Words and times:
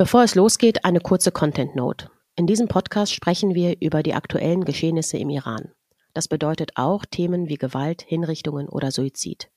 Bevor 0.00 0.22
es 0.22 0.36
losgeht, 0.36 0.84
eine 0.84 1.00
kurze 1.00 1.32
Content 1.32 1.74
Note. 1.74 2.08
In 2.36 2.46
diesem 2.46 2.68
Podcast 2.68 3.12
sprechen 3.12 3.56
wir 3.56 3.80
über 3.80 4.04
die 4.04 4.14
aktuellen 4.14 4.64
Geschehnisse 4.64 5.18
im 5.18 5.28
Iran. 5.28 5.72
Das 6.14 6.28
bedeutet 6.28 6.70
auch 6.76 7.04
Themen 7.04 7.48
wie 7.48 7.56
Gewalt, 7.56 8.02
Hinrichtungen 8.02 8.68
oder 8.68 8.92
Suizid. 8.92 9.50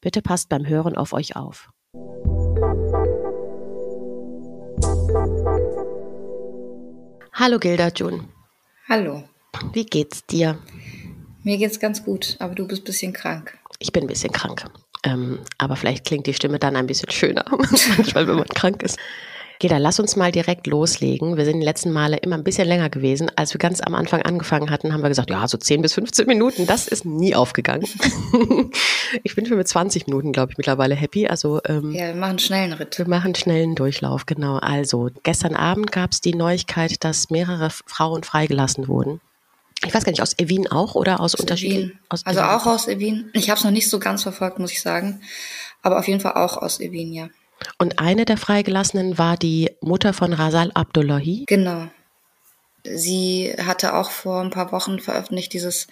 Bitte 0.00 0.22
passt 0.22 0.48
beim 0.48 0.66
Hören 0.66 0.96
auf 0.96 1.12
euch 1.12 1.36
auf. 1.36 1.68
Hallo 7.34 7.58
Gilda 7.58 7.88
Jun. 7.88 8.28
Hallo. 8.88 9.24
Wie 9.74 9.84
geht's 9.84 10.24
dir? 10.24 10.58
Mir 11.42 11.58
geht's 11.58 11.78
ganz 11.78 12.02
gut, 12.02 12.36
aber 12.38 12.54
du 12.54 12.66
bist 12.66 12.80
ein 12.80 12.86
bisschen 12.86 13.12
krank. 13.12 13.58
Ich 13.78 13.92
bin 13.92 14.04
ein 14.04 14.08
bisschen 14.08 14.32
krank. 14.32 14.64
Ähm, 15.04 15.40
aber 15.58 15.76
vielleicht 15.76 16.06
klingt 16.06 16.26
die 16.26 16.32
Stimme 16.32 16.58
dann 16.58 16.76
ein 16.76 16.86
bisschen 16.86 17.10
schöner, 17.10 17.44
manchmal, 17.50 18.26
wenn 18.26 18.36
man 18.36 18.48
krank 18.48 18.82
ist. 18.82 18.98
Geda, 19.62 19.78
lass 19.78 20.00
uns 20.00 20.16
mal 20.16 20.32
direkt 20.32 20.66
loslegen. 20.66 21.36
Wir 21.36 21.44
sind 21.44 21.60
die 21.60 21.64
letzten 21.64 21.92
Male 21.92 22.16
immer 22.16 22.34
ein 22.36 22.42
bisschen 22.42 22.66
länger 22.66 22.90
gewesen. 22.90 23.30
Als 23.36 23.54
wir 23.54 23.60
ganz 23.60 23.80
am 23.80 23.94
Anfang 23.94 24.20
angefangen 24.22 24.70
hatten, 24.70 24.92
haben 24.92 25.02
wir 25.02 25.08
gesagt, 25.08 25.30
ja, 25.30 25.46
so 25.46 25.56
10 25.56 25.82
bis 25.82 25.92
15 25.92 26.26
Minuten, 26.26 26.66
das 26.66 26.88
ist 26.88 27.04
nie 27.04 27.36
aufgegangen. 27.36 27.86
ich 29.22 29.36
bin 29.36 29.46
schon 29.46 29.58
mit 29.58 29.68
20 29.68 30.08
Minuten, 30.08 30.32
glaube 30.32 30.50
ich, 30.50 30.58
mittlerweile 30.58 30.96
happy. 30.96 31.28
Also, 31.28 31.60
ähm, 31.64 31.92
ja, 31.92 32.08
wir 32.08 32.16
machen 32.16 32.30
einen 32.30 32.38
schnellen 32.40 32.72
Ritt. 32.72 32.98
Wir 32.98 33.06
machen 33.06 33.26
einen 33.26 33.34
schnellen 33.36 33.76
Durchlauf, 33.76 34.26
genau. 34.26 34.56
Also, 34.56 35.10
gestern 35.22 35.54
Abend 35.54 35.92
gab 35.92 36.10
es 36.10 36.20
die 36.20 36.34
Neuigkeit, 36.34 37.04
dass 37.04 37.30
mehrere 37.30 37.70
Frauen 37.70 38.24
freigelassen 38.24 38.88
wurden. 38.88 39.20
Ich 39.86 39.94
weiß 39.94 40.04
gar 40.04 40.10
nicht, 40.10 40.22
aus 40.22 40.36
Evin 40.40 40.66
auch 40.72 40.96
oder 40.96 41.20
aus, 41.20 41.34
aus 41.34 41.40
unterschiedlichen? 41.40 42.00
Aus 42.08 42.26
also 42.26 42.40
auch 42.40 42.66
aus 42.66 42.88
Evin. 42.88 43.30
Ich 43.32 43.48
habe 43.48 43.58
es 43.58 43.64
noch 43.64 43.70
nicht 43.70 43.88
so 43.88 44.00
ganz 44.00 44.24
verfolgt, 44.24 44.58
muss 44.58 44.72
ich 44.72 44.82
sagen. 44.82 45.20
Aber 45.82 46.00
auf 46.00 46.08
jeden 46.08 46.18
Fall 46.18 46.32
auch 46.32 46.56
aus 46.56 46.80
Evin, 46.80 47.12
ja. 47.12 47.28
Und 47.78 47.98
eine 47.98 48.24
der 48.24 48.36
Freigelassenen 48.36 49.18
war 49.18 49.36
die 49.36 49.70
Mutter 49.80 50.12
von 50.12 50.32
Rasal 50.32 50.70
Abdullahi. 50.74 51.44
Genau. 51.46 51.88
Sie 52.84 53.54
hatte 53.64 53.94
auch 53.94 54.10
vor 54.10 54.40
ein 54.40 54.50
paar 54.50 54.72
Wochen 54.72 54.98
veröffentlicht 54.98 55.52
dieses, 55.52 55.86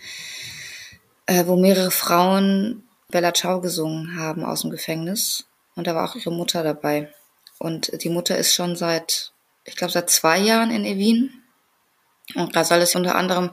äh, 1.27 1.47
wo 1.47 1.57
mehrere 1.57 1.91
Frauen 1.91 2.85
Bella 3.11 3.33
Ciao 3.35 3.61
gesungen 3.61 4.19
haben 4.19 4.45
aus 4.45 4.63
dem 4.63 4.71
Gefängnis. 4.71 5.47
Und 5.77 5.87
da 5.87 5.95
war 5.95 6.09
auch 6.09 6.17
ihre 6.17 6.33
Mutter 6.33 6.63
dabei. 6.63 7.13
Und 7.59 8.03
die 8.03 8.09
Mutter 8.09 8.37
ist 8.37 8.55
schon 8.55 8.77
seit, 8.77 9.33
ich 9.65 9.77
glaube, 9.77 9.93
seit 9.93 10.11
zwei 10.11 10.39
Jahren 10.39 10.71
in 10.71 10.85
Evin. 10.85 11.31
Und 12.35 12.57
Rasal 12.57 12.81
ist 12.81 12.97
unter 12.97 13.17
anderem 13.17 13.51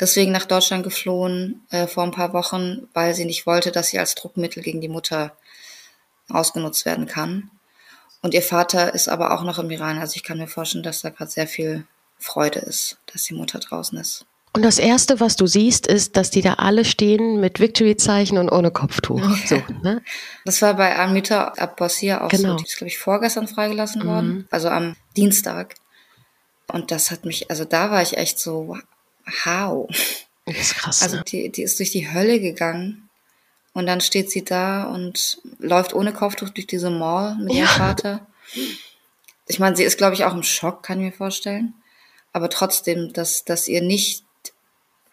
deswegen 0.00 0.32
nach 0.32 0.46
Deutschland 0.46 0.82
geflohen 0.82 1.64
äh, 1.70 1.86
vor 1.86 2.02
ein 2.02 2.10
paar 2.10 2.32
Wochen, 2.32 2.88
weil 2.92 3.14
sie 3.14 3.24
nicht 3.24 3.46
wollte, 3.46 3.70
dass 3.70 3.88
sie 3.88 3.98
als 3.98 4.14
Druckmittel 4.14 4.62
gegen 4.62 4.80
die 4.80 4.88
Mutter 4.88 5.36
ausgenutzt 6.28 6.84
werden 6.86 7.06
kann. 7.06 7.50
Und 8.26 8.34
ihr 8.34 8.42
Vater 8.42 8.92
ist 8.92 9.08
aber 9.08 9.32
auch 9.32 9.44
noch 9.44 9.60
im 9.60 9.70
Iran. 9.70 9.98
Also 9.98 10.16
ich 10.16 10.24
kann 10.24 10.38
mir 10.38 10.48
vorstellen, 10.48 10.82
dass 10.82 11.00
da 11.00 11.10
gerade 11.10 11.30
sehr 11.30 11.46
viel 11.46 11.86
Freude 12.18 12.58
ist, 12.58 12.98
dass 13.12 13.22
die 13.22 13.34
Mutter 13.34 13.60
draußen 13.60 13.96
ist. 13.98 14.26
Und 14.52 14.64
das 14.64 14.80
Erste, 14.80 15.20
was 15.20 15.36
du 15.36 15.46
siehst, 15.46 15.86
ist, 15.86 16.16
dass 16.16 16.32
die 16.32 16.40
da 16.40 16.54
alle 16.54 16.84
stehen 16.84 17.38
mit 17.38 17.60
Victory-Zeichen 17.60 18.36
und 18.36 18.50
ohne 18.50 18.72
Kopftuch. 18.72 19.22
So, 19.46 19.62
ne? 19.84 20.02
Das 20.44 20.60
war 20.60 20.74
bei 20.74 20.98
Amita 20.98 21.52
Abbasir 21.56 22.24
auch 22.24 22.30
genau. 22.30 22.54
so. 22.54 22.56
Die 22.56 22.64
ist, 22.64 22.78
glaube 22.78 22.88
ich, 22.88 22.98
vorgestern 22.98 23.46
freigelassen 23.46 24.02
mhm. 24.02 24.08
worden. 24.08 24.48
Also 24.50 24.70
am 24.70 24.96
Dienstag. 25.16 25.76
Und 26.66 26.90
das 26.90 27.12
hat 27.12 27.24
mich, 27.24 27.48
also 27.48 27.64
da 27.64 27.92
war 27.92 28.02
ich 28.02 28.16
echt 28.16 28.40
so, 28.40 28.76
how? 29.44 29.88
Das 30.46 30.56
ist 30.56 30.74
krass. 30.74 31.00
Also 31.00 31.18
ne? 31.18 31.22
die, 31.28 31.52
die 31.52 31.62
ist 31.62 31.78
durch 31.78 31.92
die 31.92 32.12
Hölle 32.12 32.40
gegangen 32.40 33.05
und 33.76 33.84
dann 33.84 34.00
steht 34.00 34.30
sie 34.30 34.42
da 34.42 34.84
und 34.84 35.38
läuft 35.58 35.92
ohne 35.92 36.14
Kopftuch 36.14 36.48
durch 36.48 36.66
diese 36.66 36.88
Mall 36.88 37.36
mit 37.36 37.52
ja. 37.52 37.64
ihrem 37.64 37.68
Vater. 37.68 38.26
Ich 39.46 39.58
meine, 39.58 39.76
sie 39.76 39.84
ist, 39.84 39.98
glaube 39.98 40.14
ich, 40.14 40.24
auch 40.24 40.32
im 40.32 40.42
Schock, 40.42 40.82
kann 40.82 40.98
ich 40.98 41.04
mir 41.04 41.12
vorstellen. 41.12 41.74
Aber 42.32 42.48
trotzdem, 42.48 43.12
dass, 43.12 43.44
dass 43.44 43.68
ihr 43.68 43.82
nicht, 43.82 44.24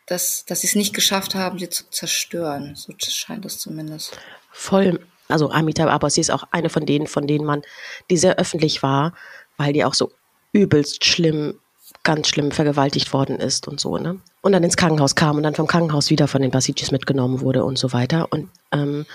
dass, 0.05 0.45
dass 0.45 0.61
sie 0.61 0.67
es 0.67 0.75
nicht 0.75 0.95
geschafft 0.95 1.35
haben, 1.35 1.59
sie 1.59 1.67
zu 1.67 1.89
zerstören. 1.89 2.73
So 2.75 2.93
scheint 2.99 3.43
es 3.43 3.59
zumindest. 3.59 4.17
Voll. 4.49 5.05
Also 5.27 5.51
Amitabh 5.51 5.91
Abbas, 5.91 6.13
sie 6.13 6.21
ist 6.21 6.31
auch 6.31 6.45
eine 6.51 6.69
von 6.69 6.85
denen, 6.85 7.07
von 7.07 7.27
denen 7.27 7.43
man, 7.43 7.63
die 8.09 8.17
sehr 8.17 8.37
öffentlich 8.37 8.81
war, 8.81 9.13
weil 9.57 9.73
die 9.73 9.83
auch 9.83 9.93
so 9.93 10.13
übelst 10.53 11.03
schlimm 11.03 11.59
ganz 12.03 12.27
schlimm 12.27 12.51
vergewaltigt 12.51 13.13
worden 13.13 13.37
ist 13.37 13.67
und 13.67 13.79
so, 13.79 13.97
ne? 13.97 14.19
Und 14.41 14.51
dann 14.51 14.63
ins 14.63 14.77
Krankenhaus 14.77 15.15
kam 15.15 15.37
und 15.37 15.43
dann 15.43 15.55
vom 15.55 15.67
Krankenhaus 15.67 16.09
wieder 16.09 16.27
von 16.27 16.41
den 16.41 16.51
Basicis 16.51 16.91
mitgenommen 16.91 17.41
wurde 17.41 17.63
und 17.63 17.77
so 17.77 17.93
weiter. 17.93 18.27
Und 18.31 18.49
ähm, 18.73 19.05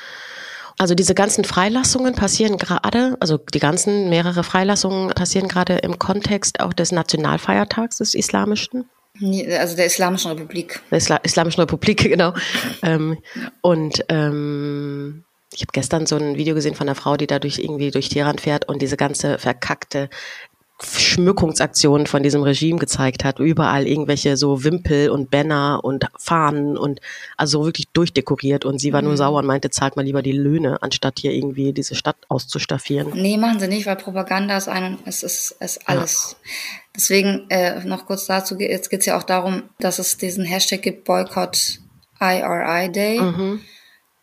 also 0.79 0.95
diese 0.95 1.15
ganzen 1.15 1.45
Freilassungen 1.45 2.15
passieren 2.15 2.57
gerade, 2.57 3.17
also 3.21 3.37
die 3.37 3.59
ganzen 3.59 4.09
mehrere 4.09 4.45
Freilassungen 4.45 5.11
passieren 5.11 5.49
gerade 5.49 5.79
im 5.79 5.99
Kontext 5.99 6.61
auch 6.61 6.73
des 6.73 6.93
Nationalfeiertags 6.93 7.99
des 7.99 8.15
Islamischen. 8.15 8.89
Also 9.21 9.77
der 9.77 9.87
Islamischen 9.87 10.31
Republik. 10.31 10.81
Der 10.91 10.99
Isla 10.99 11.17
Islamischen 11.17 11.61
Republik, 11.61 11.99
genau. 12.09 12.33
ähm, 12.83 13.19
und 13.61 14.05
ähm, 14.09 15.25
ich 15.53 15.63
habe 15.63 15.73
gestern 15.73 16.07
so 16.07 16.17
ein 16.17 16.37
Video 16.37 16.55
gesehen 16.55 16.75
von 16.75 16.87
einer 16.87 16.95
Frau, 16.95 17.17
die 17.17 17.27
da 17.27 17.39
durch 17.39 17.59
irgendwie 17.59 17.91
durch 17.91 18.09
Teheran 18.11 18.39
fährt 18.39 18.69
und 18.69 18.81
diese 18.81 18.97
ganze 18.97 19.39
verkackte 19.39 20.09
Schmückungsaktionen 20.81 22.07
von 22.07 22.23
diesem 22.23 22.43
Regime 22.43 22.79
gezeigt 22.79 23.25
hat. 23.25 23.41
Überall 23.41 23.87
irgendwelche 23.87 24.37
so 24.37 24.63
Wimpel 24.63 25.11
und 25.11 25.31
Banner 25.31 25.81
und 25.83 26.07
Fahnen 26.19 26.79
und 26.79 27.01
also 27.37 27.65
wirklich 27.65 27.89
durchdekoriert. 27.89 28.65
Und 28.65 28.79
sie 28.79 28.93
war 28.93 29.03
nur 29.03 29.13
mhm. 29.13 29.17
sauer 29.17 29.39
und 29.41 29.47
meinte, 29.47 29.71
zahlt 29.71 29.97
mal 29.97 30.05
lieber 30.05 30.23
die 30.23 30.33
Löhne, 30.33 30.81
anstatt 30.83 31.19
hier 31.19 31.33
irgendwie 31.33 31.73
diese 31.73 31.97
Stadt 31.97 32.17
auszustaffieren. 32.29 33.13
Nee, 33.15 33.37
machen 33.37 33.59
sie 33.59 33.69
nicht, 33.69 33.87
weil 33.87 33.97
Propaganda 33.97 34.57
ist 34.57 34.69
ein, 34.69 34.99
es 35.05 35.23
ist, 35.23 35.57
ist 35.61 35.89
alles. 35.89 36.37
Ja. 36.43 36.51
Deswegen 36.95 37.47
äh, 37.51 37.85
noch 37.85 38.07
kurz 38.07 38.27
dazu, 38.27 38.57
jetzt 38.59 38.91
geht's 38.91 39.07
ja 39.07 39.19
auch 39.19 39.23
darum, 39.25 39.65
dass 39.81 39.99
es 39.99 40.17
diesen 40.17 40.45
Hashtag 40.45 40.83
gibt, 40.83 41.05
Boycott 41.05 41.81
IRI 42.21 42.91
Day. 42.91 43.21
Mhm 43.21 43.61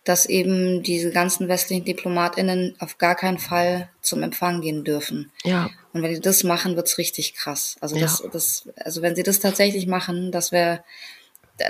dass 0.05 0.27
eben 0.27 0.83
diese 0.83 1.11
ganzen 1.11 1.47
westlichen 1.49 1.83
DiplomatInnen 1.83 2.75
auf 2.79 2.97
gar 2.97 3.15
keinen 3.15 3.39
Fall 3.39 3.89
zum 4.01 4.23
Empfang 4.23 4.61
gehen 4.61 4.83
dürfen. 4.83 5.31
Ja. 5.43 5.69
Und 5.93 6.03
wenn 6.03 6.13
die 6.13 6.21
das 6.21 6.43
machen, 6.43 6.75
wird's 6.75 6.97
richtig 6.97 7.33
krass. 7.33 7.75
Also 7.81 7.99
das, 7.99 8.21
ja. 8.23 8.29
das, 8.31 8.69
also 8.77 9.01
wenn 9.01 9.15
sie 9.15 9.23
das 9.23 9.39
tatsächlich 9.39 9.87
machen, 9.87 10.31
das 10.31 10.51
wäre 10.51 10.83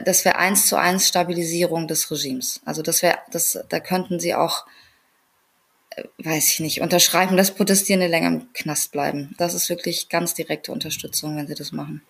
das 0.04 0.26
wäre 0.26 0.38
eins 0.38 0.68
zu 0.68 0.78
eins 0.78 1.08
Stabilisierung 1.08 1.88
des 1.88 2.10
Regimes. 2.10 2.62
Also 2.66 2.82
das 2.82 3.02
wäre, 3.02 3.20
das, 3.32 3.60
da 3.70 3.80
könnten 3.80 4.20
sie 4.20 4.34
auch, 4.34 4.66
äh, 5.92 6.04
weiß 6.18 6.50
ich 6.50 6.60
nicht, 6.60 6.82
unterschreiben, 6.82 7.38
dass 7.38 7.54
Protestierende 7.54 8.08
länger 8.08 8.28
im 8.30 8.54
Knast 8.54 8.92
bleiben. 8.92 9.36
Das 9.38 9.54
ist 9.54 9.70
wirklich 9.70 10.10
ganz 10.10 10.34
direkte 10.34 10.72
Unterstützung, 10.72 11.38
wenn 11.38 11.48
sie 11.48 11.56
das 11.56 11.72
machen. 11.72 12.02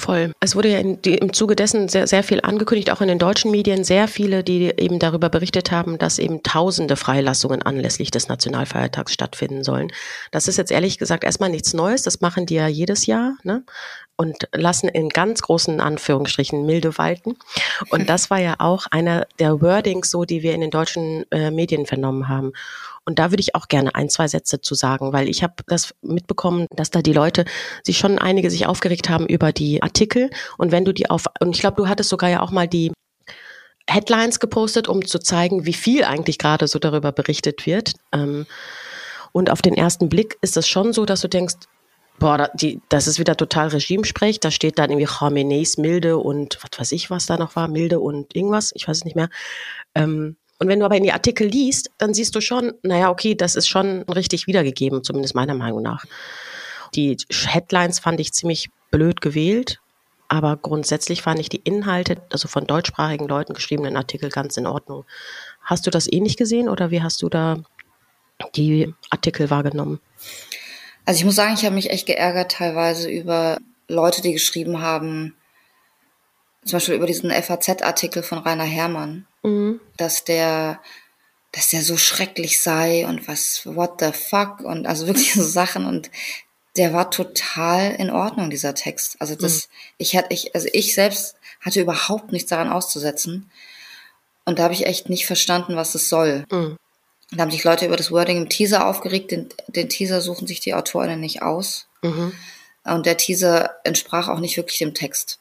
Voll. 0.00 0.32
Es 0.40 0.56
wurde 0.56 0.70
ja 0.70 0.78
in, 0.78 1.02
die, 1.02 1.16
im 1.16 1.34
Zuge 1.34 1.54
dessen 1.54 1.90
sehr, 1.90 2.06
sehr 2.06 2.22
viel 2.22 2.40
angekündigt, 2.40 2.90
auch 2.90 3.02
in 3.02 3.08
den 3.08 3.18
deutschen 3.18 3.50
Medien, 3.50 3.84
sehr 3.84 4.08
viele, 4.08 4.42
die 4.42 4.72
eben 4.78 4.98
darüber 4.98 5.28
berichtet 5.28 5.70
haben, 5.70 5.98
dass 5.98 6.18
eben 6.18 6.42
tausende 6.42 6.96
Freilassungen 6.96 7.60
anlässlich 7.60 8.10
des 8.10 8.26
Nationalfeiertags 8.26 9.12
stattfinden 9.12 9.62
sollen. 9.62 9.92
Das 10.30 10.48
ist 10.48 10.56
jetzt 10.56 10.72
ehrlich 10.72 10.96
gesagt 10.96 11.22
erstmal 11.22 11.50
nichts 11.50 11.74
Neues, 11.74 12.02
das 12.02 12.22
machen 12.22 12.46
die 12.46 12.54
ja 12.54 12.66
jedes 12.66 13.04
Jahr 13.04 13.36
ne? 13.42 13.62
und 14.16 14.48
lassen 14.54 14.88
in 14.88 15.10
ganz 15.10 15.42
großen 15.42 15.82
Anführungsstrichen 15.82 16.64
milde 16.64 16.96
walten. 16.96 17.36
Und 17.90 18.08
das 18.08 18.30
war 18.30 18.38
ja 18.38 18.54
auch 18.58 18.86
einer 18.90 19.26
der 19.38 19.60
Wordings 19.60 20.10
so, 20.10 20.24
die 20.24 20.42
wir 20.42 20.54
in 20.54 20.62
den 20.62 20.70
deutschen 20.70 21.30
äh, 21.30 21.50
Medien 21.50 21.84
vernommen 21.84 22.28
haben. 22.28 22.52
Und 23.10 23.18
da 23.18 23.32
würde 23.32 23.40
ich 23.40 23.56
auch 23.56 23.66
gerne 23.66 23.96
ein, 23.96 24.08
zwei 24.08 24.28
Sätze 24.28 24.60
zu 24.60 24.76
sagen, 24.76 25.12
weil 25.12 25.28
ich 25.28 25.42
habe 25.42 25.54
das 25.66 25.96
mitbekommen, 26.00 26.66
dass 26.70 26.90
da 26.90 27.02
die 27.02 27.12
Leute 27.12 27.44
sich 27.82 27.98
schon 27.98 28.20
einige 28.20 28.52
sich 28.52 28.66
aufgeregt 28.66 29.08
haben 29.10 29.26
über 29.26 29.50
die 29.52 29.82
Artikel. 29.82 30.30
Und 30.58 30.70
wenn 30.70 30.84
du 30.84 30.94
die 30.94 31.10
auf, 31.10 31.24
und 31.40 31.56
ich 31.56 31.60
glaube, 31.60 31.76
du 31.76 31.88
hattest 31.88 32.08
sogar 32.08 32.30
ja 32.30 32.40
auch 32.40 32.52
mal 32.52 32.68
die 32.68 32.92
Headlines 33.88 34.38
gepostet, 34.38 34.86
um 34.86 35.04
zu 35.04 35.18
zeigen, 35.18 35.66
wie 35.66 35.72
viel 35.72 36.04
eigentlich 36.04 36.38
gerade 36.38 36.68
so 36.68 36.78
darüber 36.78 37.10
berichtet 37.10 37.66
wird. 37.66 37.94
Ähm, 38.12 38.46
und 39.32 39.50
auf 39.50 39.60
den 39.60 39.74
ersten 39.74 40.08
Blick 40.08 40.38
ist 40.40 40.56
es 40.56 40.68
schon 40.68 40.92
so, 40.92 41.04
dass 41.04 41.20
du 41.20 41.28
denkst, 41.28 41.56
boah, 42.20 42.48
die, 42.54 42.80
das 42.90 43.08
ist 43.08 43.18
wieder 43.18 43.36
total 43.36 43.66
Regimesprech. 43.68 44.38
Da 44.38 44.52
steht 44.52 44.78
dann 44.78 44.90
irgendwie 44.90 45.12
Khamenei's 45.12 45.78
milde 45.78 46.18
und 46.18 46.58
was 46.62 46.78
weiß 46.78 46.92
ich, 46.92 47.10
was 47.10 47.26
da 47.26 47.36
noch 47.36 47.56
war, 47.56 47.66
milde 47.66 47.98
und 47.98 48.36
irgendwas, 48.36 48.70
ich 48.76 48.86
weiß 48.86 48.98
es 48.98 49.04
nicht 49.04 49.16
mehr. 49.16 49.30
Ähm, 49.96 50.36
und 50.60 50.68
wenn 50.68 50.78
du 50.78 50.84
aber 50.84 50.96
in 50.96 51.02
die 51.02 51.12
Artikel 51.12 51.48
liest, 51.48 51.90
dann 51.96 52.12
siehst 52.12 52.34
du 52.34 52.42
schon, 52.42 52.74
naja, 52.82 53.10
okay, 53.10 53.34
das 53.34 53.56
ist 53.56 53.66
schon 53.66 54.02
richtig 54.02 54.46
wiedergegeben, 54.46 55.02
zumindest 55.02 55.34
meiner 55.34 55.54
Meinung 55.54 55.82
nach. 55.82 56.04
Die 56.94 57.16
Headlines 57.30 57.98
fand 57.98 58.20
ich 58.20 58.34
ziemlich 58.34 58.68
blöd 58.90 59.22
gewählt, 59.22 59.80
aber 60.28 60.58
grundsätzlich 60.58 61.22
fand 61.22 61.40
ich 61.40 61.48
die 61.48 61.62
Inhalte, 61.64 62.18
also 62.30 62.46
von 62.46 62.66
deutschsprachigen 62.66 63.26
Leuten 63.26 63.54
geschriebenen 63.54 63.96
Artikel 63.96 64.28
ganz 64.28 64.58
in 64.58 64.66
Ordnung. 64.66 65.06
Hast 65.62 65.86
du 65.86 65.90
das 65.90 66.12
ähnlich 66.12 66.36
gesehen 66.36 66.68
oder 66.68 66.90
wie 66.90 67.02
hast 67.02 67.22
du 67.22 67.30
da 67.30 67.62
die 68.54 68.94
Artikel 69.08 69.48
wahrgenommen? 69.48 69.98
Also 71.06 71.20
ich 71.20 71.24
muss 71.24 71.36
sagen, 71.36 71.54
ich 71.54 71.64
habe 71.64 71.74
mich 71.74 71.88
echt 71.88 72.06
geärgert 72.06 72.52
teilweise 72.52 73.10
über 73.10 73.58
Leute, 73.88 74.20
die 74.20 74.34
geschrieben 74.34 74.82
haben, 74.82 75.34
zum 76.64 76.76
Beispiel 76.76 76.94
über 76.94 77.06
diesen 77.06 77.30
FAZ-Artikel 77.30 78.22
von 78.22 78.38
Rainer 78.38 78.64
Herrmann, 78.64 79.26
mhm. 79.42 79.80
dass 79.96 80.24
der, 80.24 80.80
dass 81.52 81.70
der 81.70 81.82
so 81.82 81.96
schrecklich 81.96 82.60
sei 82.60 83.06
und 83.06 83.26
was, 83.28 83.62
what 83.64 84.00
the 84.00 84.12
fuck 84.12 84.60
und 84.60 84.86
also 84.86 85.06
wirklich 85.06 85.32
so 85.34 85.42
Sachen 85.44 85.86
und 85.86 86.10
der 86.76 86.92
war 86.92 87.10
total 87.10 87.92
in 87.92 88.10
Ordnung, 88.10 88.50
dieser 88.50 88.74
Text. 88.74 89.16
Also 89.18 89.34
das, 89.34 89.66
mhm. 89.66 89.72
ich 89.98 90.16
hatte, 90.16 90.28
ich, 90.30 90.54
also 90.54 90.68
ich 90.72 90.94
selbst 90.94 91.36
hatte 91.60 91.80
überhaupt 91.80 92.32
nichts 92.32 92.50
daran 92.50 92.70
auszusetzen. 92.70 93.50
Und 94.44 94.58
da 94.58 94.64
habe 94.64 94.74
ich 94.74 94.86
echt 94.86 95.08
nicht 95.08 95.26
verstanden, 95.26 95.76
was 95.76 95.94
es 95.94 96.08
soll. 96.08 96.44
Mhm. 96.50 96.76
Da 97.32 97.42
haben 97.42 97.50
sich 97.50 97.64
Leute 97.64 97.86
über 97.86 97.96
das 97.96 98.10
Wording 98.10 98.36
im 98.36 98.48
Teaser 98.48 98.86
aufgeregt. 98.86 99.30
Den, 99.30 99.48
den 99.68 99.88
Teaser 99.88 100.20
suchen 100.20 100.46
sich 100.46 100.60
die 100.60 100.74
AutorInnen 100.74 101.20
nicht 101.20 101.42
aus. 101.42 101.86
Mhm. 102.02 102.32
Und 102.84 103.06
der 103.06 103.16
Teaser 103.16 103.76
entsprach 103.84 104.28
auch 104.28 104.40
nicht 104.40 104.56
wirklich 104.56 104.78
dem 104.78 104.94
Text. 104.94 105.38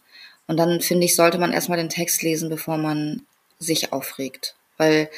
Und 0.49 0.57
dann 0.57 0.81
finde 0.81 1.05
ich, 1.05 1.15
sollte 1.15 1.37
man 1.37 1.51
erstmal 1.51 1.77
den 1.77 1.89
Text 1.89 2.23
lesen, 2.23 2.49
bevor 2.49 2.77
man 2.77 3.21
sich 3.59 3.93
aufregt. 3.93 4.55
Weil 4.77 5.11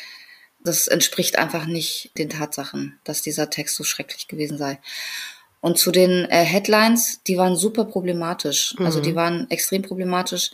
das 0.61 0.89
entspricht 0.89 1.39
einfach 1.39 1.67
nicht 1.67 2.11
den 2.17 2.29
Tatsachen, 2.29 2.99
dass 3.05 3.21
dieser 3.21 3.49
Text 3.49 3.77
so 3.77 3.85
schrecklich 3.85 4.27
gewesen 4.27 4.57
sei. 4.57 4.77
Und 5.61 5.77
zu 5.77 5.93
den 5.93 6.25
äh, 6.25 6.43
Headlines, 6.43 7.21
die 7.27 7.37
waren 7.37 7.55
super 7.55 7.85
problematisch. 7.85 8.75
Mhm. 8.77 8.85
Also 8.85 8.99
die 8.99 9.13
mhm. 9.13 9.15
waren 9.15 9.49
extrem 9.49 9.83
problematisch 9.83 10.51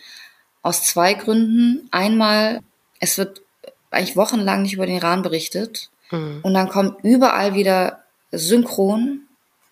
aus 0.61 0.83
zwei 0.83 1.15
Gründen. 1.15 1.87
Einmal, 1.89 2.59
es 2.99 3.17
wird 3.17 3.41
eigentlich 3.89 4.15
wochenlang 4.15 4.61
nicht 4.61 4.73
über 4.73 4.85
den 4.85 4.97
Iran 4.97 5.23
berichtet. 5.23 5.89
Mhm. 6.11 6.41
Und 6.43 6.53
dann 6.53 6.69
kommen 6.69 6.97
überall 7.01 7.55
wieder 7.55 8.03
synchron 8.31 9.21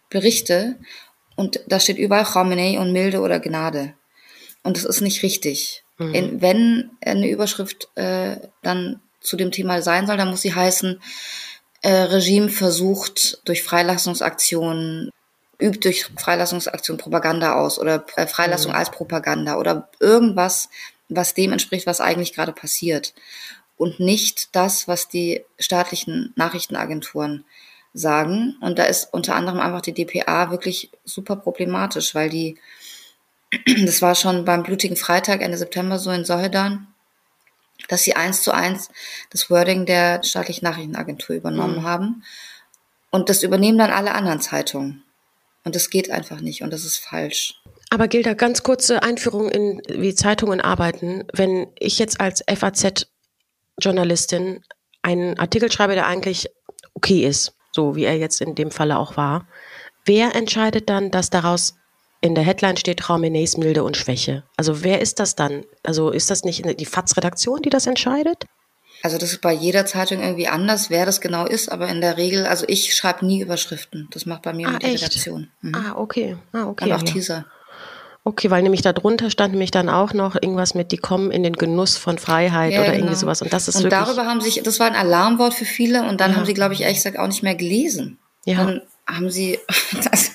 Berichte 0.09 0.77
und 1.35 1.59
da 1.67 1.79
steht 1.79 1.99
überall 1.99 2.25
Khamenei 2.25 2.79
und 2.79 2.91
Milde 2.91 3.19
oder 3.19 3.39
Gnade. 3.39 3.93
Und 4.65 4.77
das 4.77 4.83
ist 4.83 5.01
nicht 5.01 5.21
richtig. 5.23 5.83
Mhm. 5.99 6.13
In, 6.13 6.41
wenn 6.41 6.91
eine 7.01 7.29
Überschrift 7.29 7.87
äh, 7.95 8.37
dann 8.63 8.99
zu 9.21 9.37
dem 9.37 9.51
Thema 9.51 9.81
sein 9.81 10.07
soll, 10.07 10.17
dann 10.17 10.29
muss 10.29 10.41
sie 10.41 10.55
heißen, 10.55 10.99
äh, 11.83 11.91
Regime 11.91 12.49
versucht 12.49 13.39
durch 13.45 13.63
Freilassungsaktionen 13.63 15.11
übt 15.61 15.87
durch 15.87 16.07
Freilassungsaktion 16.17 16.97
Propaganda 16.97 17.55
aus 17.55 17.79
oder 17.79 18.05
äh, 18.17 18.27
Freilassung 18.27 18.71
mhm. 18.71 18.77
als 18.77 18.91
Propaganda 18.91 19.57
oder 19.57 19.89
irgendwas, 19.99 20.69
was 21.09 21.33
dem 21.33 21.51
entspricht, 21.53 21.85
was 21.85 22.01
eigentlich 22.01 22.33
gerade 22.33 22.51
passiert. 22.51 23.13
Und 23.77 23.99
nicht 23.99 24.55
das, 24.55 24.87
was 24.87 25.07
die 25.07 25.43
staatlichen 25.59 26.33
Nachrichtenagenturen 26.35 27.45
sagen. 27.93 28.57
Und 28.61 28.79
da 28.79 28.85
ist 28.85 29.13
unter 29.13 29.35
anderem 29.35 29.59
einfach 29.59 29.81
die 29.81 29.93
DPA 29.93 30.49
wirklich 30.49 30.89
super 31.03 31.35
problematisch, 31.35 32.15
weil 32.15 32.29
die, 32.29 32.57
das 33.85 34.01
war 34.01 34.15
schon 34.15 34.45
beim 34.45 34.63
blutigen 34.63 34.97
Freitag 34.97 35.41
Ende 35.41 35.57
September 35.57 35.99
so 35.99 36.11
in 36.11 36.25
Sohedan, 36.25 36.87
dass 37.87 38.03
sie 38.03 38.15
eins 38.15 38.41
zu 38.41 38.51
eins 38.51 38.89
das 39.29 39.49
Wording 39.49 39.85
der 39.85 40.21
staatlichen 40.23 40.65
Nachrichtenagentur 40.65 41.35
übernommen 41.35 41.79
mhm. 41.79 41.83
haben. 41.83 42.23
Und 43.11 43.29
das 43.29 43.43
übernehmen 43.43 43.77
dann 43.77 43.91
alle 43.91 44.13
anderen 44.13 44.39
Zeitungen. 44.41 45.03
Und 45.63 45.75
das 45.75 45.89
geht 45.89 46.11
einfach 46.11 46.41
nicht 46.41 46.61
und 46.61 46.71
das 46.71 46.83
ist 46.85 46.97
falsch. 46.97 47.61
Aber 47.89 48.07
Gilda, 48.07 48.33
ganz 48.33 48.63
kurze 48.63 49.03
Einführung 49.03 49.49
in 49.49 49.81
wie 49.87 50.13
Zeitungen 50.13 50.61
arbeiten. 50.61 51.23
Wenn 51.33 51.67
ich 51.79 51.97
jetzt 51.97 52.21
als 52.21 52.43
FAZ-Journalistin 52.47 54.63
einen 55.01 55.39
Artikel 55.39 55.71
schreibe, 55.71 55.95
der 55.95 56.05
eigentlich 56.07 56.49
okay 56.93 57.25
ist, 57.25 57.55
so 57.71 57.95
wie 57.95 58.03
er 58.05 58.17
jetzt 58.17 58.41
in 58.41 58.53
dem 58.55 58.71
Falle 58.71 58.99
auch 58.99 59.15
war, 59.17 59.47
wer 60.05 60.35
entscheidet 60.35 60.89
dann, 60.89 61.11
dass 61.11 61.29
daraus 61.29 61.75
in 62.21 62.35
der 62.35 62.43
Headline 62.43 62.77
steht 62.77 62.99
Traumenes 62.99 63.57
Milde 63.57 63.83
und 63.83 63.97
Schwäche? 63.97 64.43
Also 64.57 64.83
wer 64.83 65.01
ist 65.01 65.19
das 65.19 65.35
dann? 65.35 65.63
Also 65.83 66.09
ist 66.09 66.29
das 66.31 66.43
nicht 66.43 66.63
die 66.79 66.85
FAZ-Redaktion, 66.85 67.61
die 67.61 67.69
das 67.69 67.87
entscheidet? 67.87 68.45
Also 69.03 69.17
das 69.17 69.33
ist 69.33 69.41
bei 69.41 69.53
jeder 69.53 69.85
Zeitung 69.85 70.21
irgendwie 70.21 70.47
anders, 70.47 70.89
wer 70.89 71.05
das 71.05 71.21
genau 71.21 71.45
ist, 71.45 71.71
aber 71.71 71.87
in 71.89 72.01
der 72.01 72.17
Regel, 72.17 72.47
also 72.47 72.65
ich 72.67 72.95
schreibe 72.95 73.25
nie 73.25 73.41
Überschriften. 73.41 74.07
Das 74.11 74.25
macht 74.25 74.41
bei 74.41 74.53
mir 74.53 74.67
ah, 74.67 74.79
die 74.79 74.87
echt? 74.87 75.03
Redaktion. 75.03 75.49
Mhm. 75.61 75.75
Ah, 75.75 75.93
okay. 75.95 76.37
Ah, 76.53 76.65
okay. 76.65 76.85
Und 76.85 76.91
auch 76.93 76.99
ja. 76.99 77.05
Teaser. 77.05 77.45
Okay, 78.27 78.49
weil 78.49 78.63
nämlich 78.63 78.81
darunter 78.81 79.29
stand 79.29 79.51
nämlich 79.51 79.69
dann 79.69 79.87
auch 79.87 80.13
noch 80.13 80.33
irgendwas 80.33 80.73
mit, 80.73 80.91
die 80.91 80.97
kommen 80.97 81.29
in 81.29 81.43
den 81.43 81.53
Genuss 81.53 81.95
von 81.95 82.17
Freiheit 82.17 82.73
ja, 82.73 82.79
oder 82.79 82.87
genau. 82.87 83.03
irgendwie 83.03 83.15
sowas. 83.15 83.43
Und 83.43 83.53
das 83.53 83.67
ist 83.67 83.75
Und 83.75 83.91
darüber 83.91 84.25
haben 84.25 84.41
sich, 84.41 84.63
das 84.63 84.79
war 84.79 84.87
ein 84.87 84.95
Alarmwort 84.95 85.53
für 85.53 85.65
viele 85.65 86.09
und 86.09 86.19
dann 86.19 86.31
ja. 86.31 86.37
haben 86.37 86.45
sie, 86.47 86.55
glaube 86.55 86.73
ich, 86.73 86.81
ehrlich 86.81 86.97
gesagt 86.97 87.19
auch 87.19 87.27
nicht 87.27 87.43
mehr 87.43 87.53
gelesen. 87.53 88.17
Ja. 88.45 88.63
Dann 88.63 88.81
haben 89.05 89.29
sie, 89.29 89.59
das, 90.11 90.31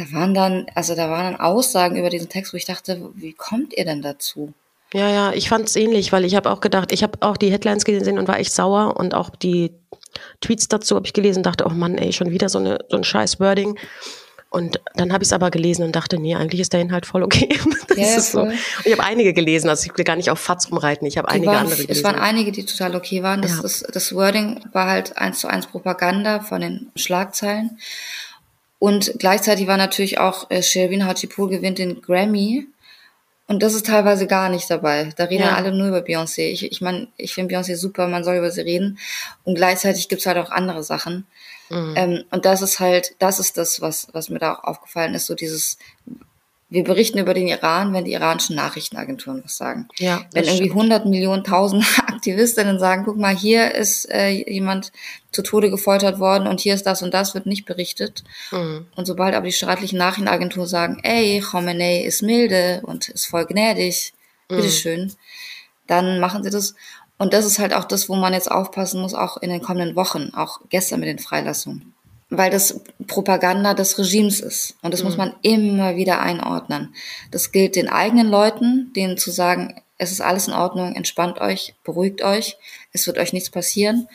da 0.00 0.12
waren 0.12 0.34
dann, 0.34 0.66
also 0.74 0.94
da 0.94 1.10
waren 1.10 1.32
dann 1.32 1.40
Aussagen 1.40 1.96
über 1.96 2.10
diesen 2.10 2.28
Text, 2.28 2.52
wo 2.52 2.56
ich 2.56 2.64
dachte, 2.64 3.10
wie 3.14 3.32
kommt 3.32 3.76
ihr 3.76 3.84
denn 3.84 4.02
dazu? 4.02 4.54
Ja, 4.92 5.08
ja, 5.08 5.32
ich 5.32 5.48
fand 5.48 5.68
es 5.68 5.76
ähnlich, 5.76 6.10
weil 6.10 6.24
ich 6.24 6.34
habe 6.34 6.50
auch 6.50 6.60
gedacht, 6.60 6.90
ich 6.90 7.02
habe 7.02 7.18
auch 7.20 7.36
die 7.36 7.50
Headlines 7.50 7.84
gesehen 7.84 8.18
und 8.18 8.26
war 8.26 8.38
echt 8.38 8.52
sauer 8.52 8.96
und 8.96 9.14
auch 9.14 9.30
die 9.30 9.72
Tweets 10.40 10.68
dazu 10.68 10.96
habe 10.96 11.06
ich 11.06 11.12
gelesen, 11.12 11.42
dachte, 11.42 11.64
oh 11.66 11.70
Mann, 11.70 11.98
ey, 11.98 12.12
schon 12.12 12.30
wieder 12.30 12.48
so, 12.48 12.58
eine, 12.58 12.78
so 12.88 12.96
ein 12.96 13.04
scheiß 13.04 13.38
Wording. 13.38 13.78
Und 14.48 14.80
dann 14.96 15.12
habe 15.12 15.22
ich 15.22 15.28
es 15.28 15.32
aber 15.32 15.52
gelesen 15.52 15.84
und 15.84 15.94
dachte, 15.94 16.18
nee, 16.18 16.34
eigentlich 16.34 16.60
ist 16.60 16.72
der 16.72 16.80
Inhalt 16.80 17.06
voll 17.06 17.22
okay. 17.22 17.48
Das 17.88 17.98
ja, 17.98 18.16
ist 18.16 18.32
so. 18.32 18.40
Und 18.42 18.54
ich 18.84 18.92
habe 18.92 19.04
einige 19.04 19.32
gelesen, 19.32 19.68
also 19.68 19.88
ich 19.88 19.96
will 19.96 20.04
gar 20.04 20.16
nicht 20.16 20.30
auf 20.30 20.40
Fatz 20.40 20.70
rumreiten, 20.70 21.06
ich 21.06 21.18
habe 21.18 21.28
einige 21.28 21.48
waren, 21.48 21.58
andere 21.58 21.76
gelesen. 21.76 21.92
Es 21.92 22.02
waren 22.02 22.16
einige, 22.16 22.50
die 22.50 22.64
total 22.64 22.96
okay 22.96 23.22
waren. 23.22 23.42
Das, 23.42 23.56
ja. 23.56 23.62
das, 23.62 23.84
das 23.92 24.14
Wording 24.14 24.64
war 24.72 24.88
halt 24.88 25.16
eins 25.16 25.40
zu 25.40 25.46
eins 25.46 25.66
Propaganda 25.66 26.40
von 26.40 26.60
den 26.60 26.90
Schlagzeilen. 26.96 27.78
Und 28.80 29.12
gleichzeitig 29.18 29.68
war 29.68 29.76
natürlich 29.76 30.18
auch 30.18 30.50
äh, 30.50 30.62
Sherwin 30.62 31.06
Hachipur 31.06 31.48
gewinnt 31.48 31.78
den 31.78 32.02
Grammy 32.02 32.66
und 33.50 33.64
das 33.64 33.74
ist 33.74 33.86
teilweise 33.86 34.28
gar 34.28 34.48
nicht 34.48 34.70
dabei. 34.70 35.10
Da 35.16 35.24
reden 35.24 35.42
ja. 35.42 35.56
alle 35.56 35.72
nur 35.72 35.88
über 35.88 35.98
Beyoncé. 35.98 36.42
Ich, 36.42 36.64
ich 36.70 36.80
meine, 36.80 37.08
ich 37.16 37.34
finde 37.34 37.52
Beyoncé 37.52 37.74
super, 37.74 38.06
man 38.06 38.22
soll 38.22 38.36
über 38.36 38.52
sie 38.52 38.60
reden. 38.60 39.00
Und 39.42 39.56
gleichzeitig 39.56 40.08
gibt's 40.08 40.24
halt 40.26 40.38
auch 40.38 40.52
andere 40.52 40.84
Sachen. 40.84 41.26
Mhm. 41.68 41.94
Ähm, 41.96 42.24
und 42.30 42.44
das 42.44 42.62
ist 42.62 42.78
halt, 42.78 43.16
das 43.18 43.40
ist 43.40 43.56
das, 43.56 43.80
was, 43.80 44.06
was 44.12 44.28
mir 44.28 44.38
da 44.38 44.54
auch 44.54 44.62
aufgefallen 44.62 45.14
ist, 45.14 45.26
so 45.26 45.34
dieses, 45.34 45.78
wir 46.70 46.84
berichten 46.84 47.18
über 47.18 47.34
den 47.34 47.48
Iran, 47.48 47.92
wenn 47.92 48.04
die 48.04 48.12
iranischen 48.12 48.54
Nachrichtenagenturen 48.54 49.42
was 49.44 49.56
sagen. 49.56 49.88
Ja, 49.98 50.22
wenn 50.32 50.44
irgendwie 50.44 50.66
stimmt. 50.66 50.76
100 50.76 51.06
Millionen, 51.06 51.44
1000 51.44 51.84
Aktivistinnen 52.06 52.78
sagen, 52.78 53.02
guck 53.04 53.16
mal, 53.16 53.36
hier 53.36 53.74
ist 53.74 54.08
äh, 54.08 54.28
jemand 54.28 54.92
zu 55.32 55.42
Tode 55.42 55.70
gefoltert 55.70 56.20
worden 56.20 56.46
und 56.46 56.60
hier 56.60 56.74
ist 56.74 56.86
das 56.86 57.02
und 57.02 57.12
das, 57.12 57.34
wird 57.34 57.46
nicht 57.46 57.66
berichtet. 57.66 58.22
Mhm. 58.52 58.86
Und 58.94 59.06
sobald 59.06 59.34
aber 59.34 59.46
die 59.46 59.52
staatlichen 59.52 59.98
Nachrichtenagenturen 59.98 60.68
sagen, 60.68 61.00
ey, 61.02 61.40
Khomeini 61.40 62.02
ist 62.04 62.22
milde 62.22 62.82
und 62.84 63.08
ist 63.08 63.26
voll 63.26 63.46
gnädig, 63.46 64.12
mhm. 64.48 64.56
bitteschön, 64.56 65.12
dann 65.88 66.20
machen 66.20 66.44
sie 66.44 66.50
das. 66.50 66.76
Und 67.18 67.32
das 67.32 67.44
ist 67.46 67.58
halt 67.58 67.74
auch 67.74 67.84
das, 67.84 68.08
wo 68.08 68.14
man 68.14 68.32
jetzt 68.32 68.50
aufpassen 68.50 69.00
muss, 69.00 69.12
auch 69.14 69.38
in 69.38 69.50
den 69.50 69.60
kommenden 69.60 69.96
Wochen, 69.96 70.30
auch 70.34 70.60
gestern 70.70 71.00
mit 71.00 71.08
den 71.08 71.18
Freilassungen 71.18 71.94
weil 72.30 72.50
das 72.50 72.80
Propaganda 73.08 73.74
des 73.74 73.98
Regimes 73.98 74.40
ist. 74.40 74.76
Und 74.82 74.94
das 74.94 75.00
mhm. 75.00 75.06
muss 75.06 75.16
man 75.16 75.34
immer 75.42 75.96
wieder 75.96 76.20
einordnen. 76.20 76.94
Das 77.30 77.52
gilt 77.52 77.76
den 77.76 77.88
eigenen 77.88 78.28
Leuten, 78.28 78.92
denen 78.94 79.18
zu 79.18 79.32
sagen, 79.32 79.80
es 79.98 80.12
ist 80.12 80.22
alles 80.22 80.48
in 80.48 80.54
Ordnung, 80.54 80.94
entspannt 80.94 81.40
euch, 81.40 81.74
beruhigt 81.84 82.22
euch, 82.22 82.56
es 82.92 83.06
wird 83.06 83.18
euch 83.18 83.32
nichts 83.32 83.50
passieren. 83.50 84.08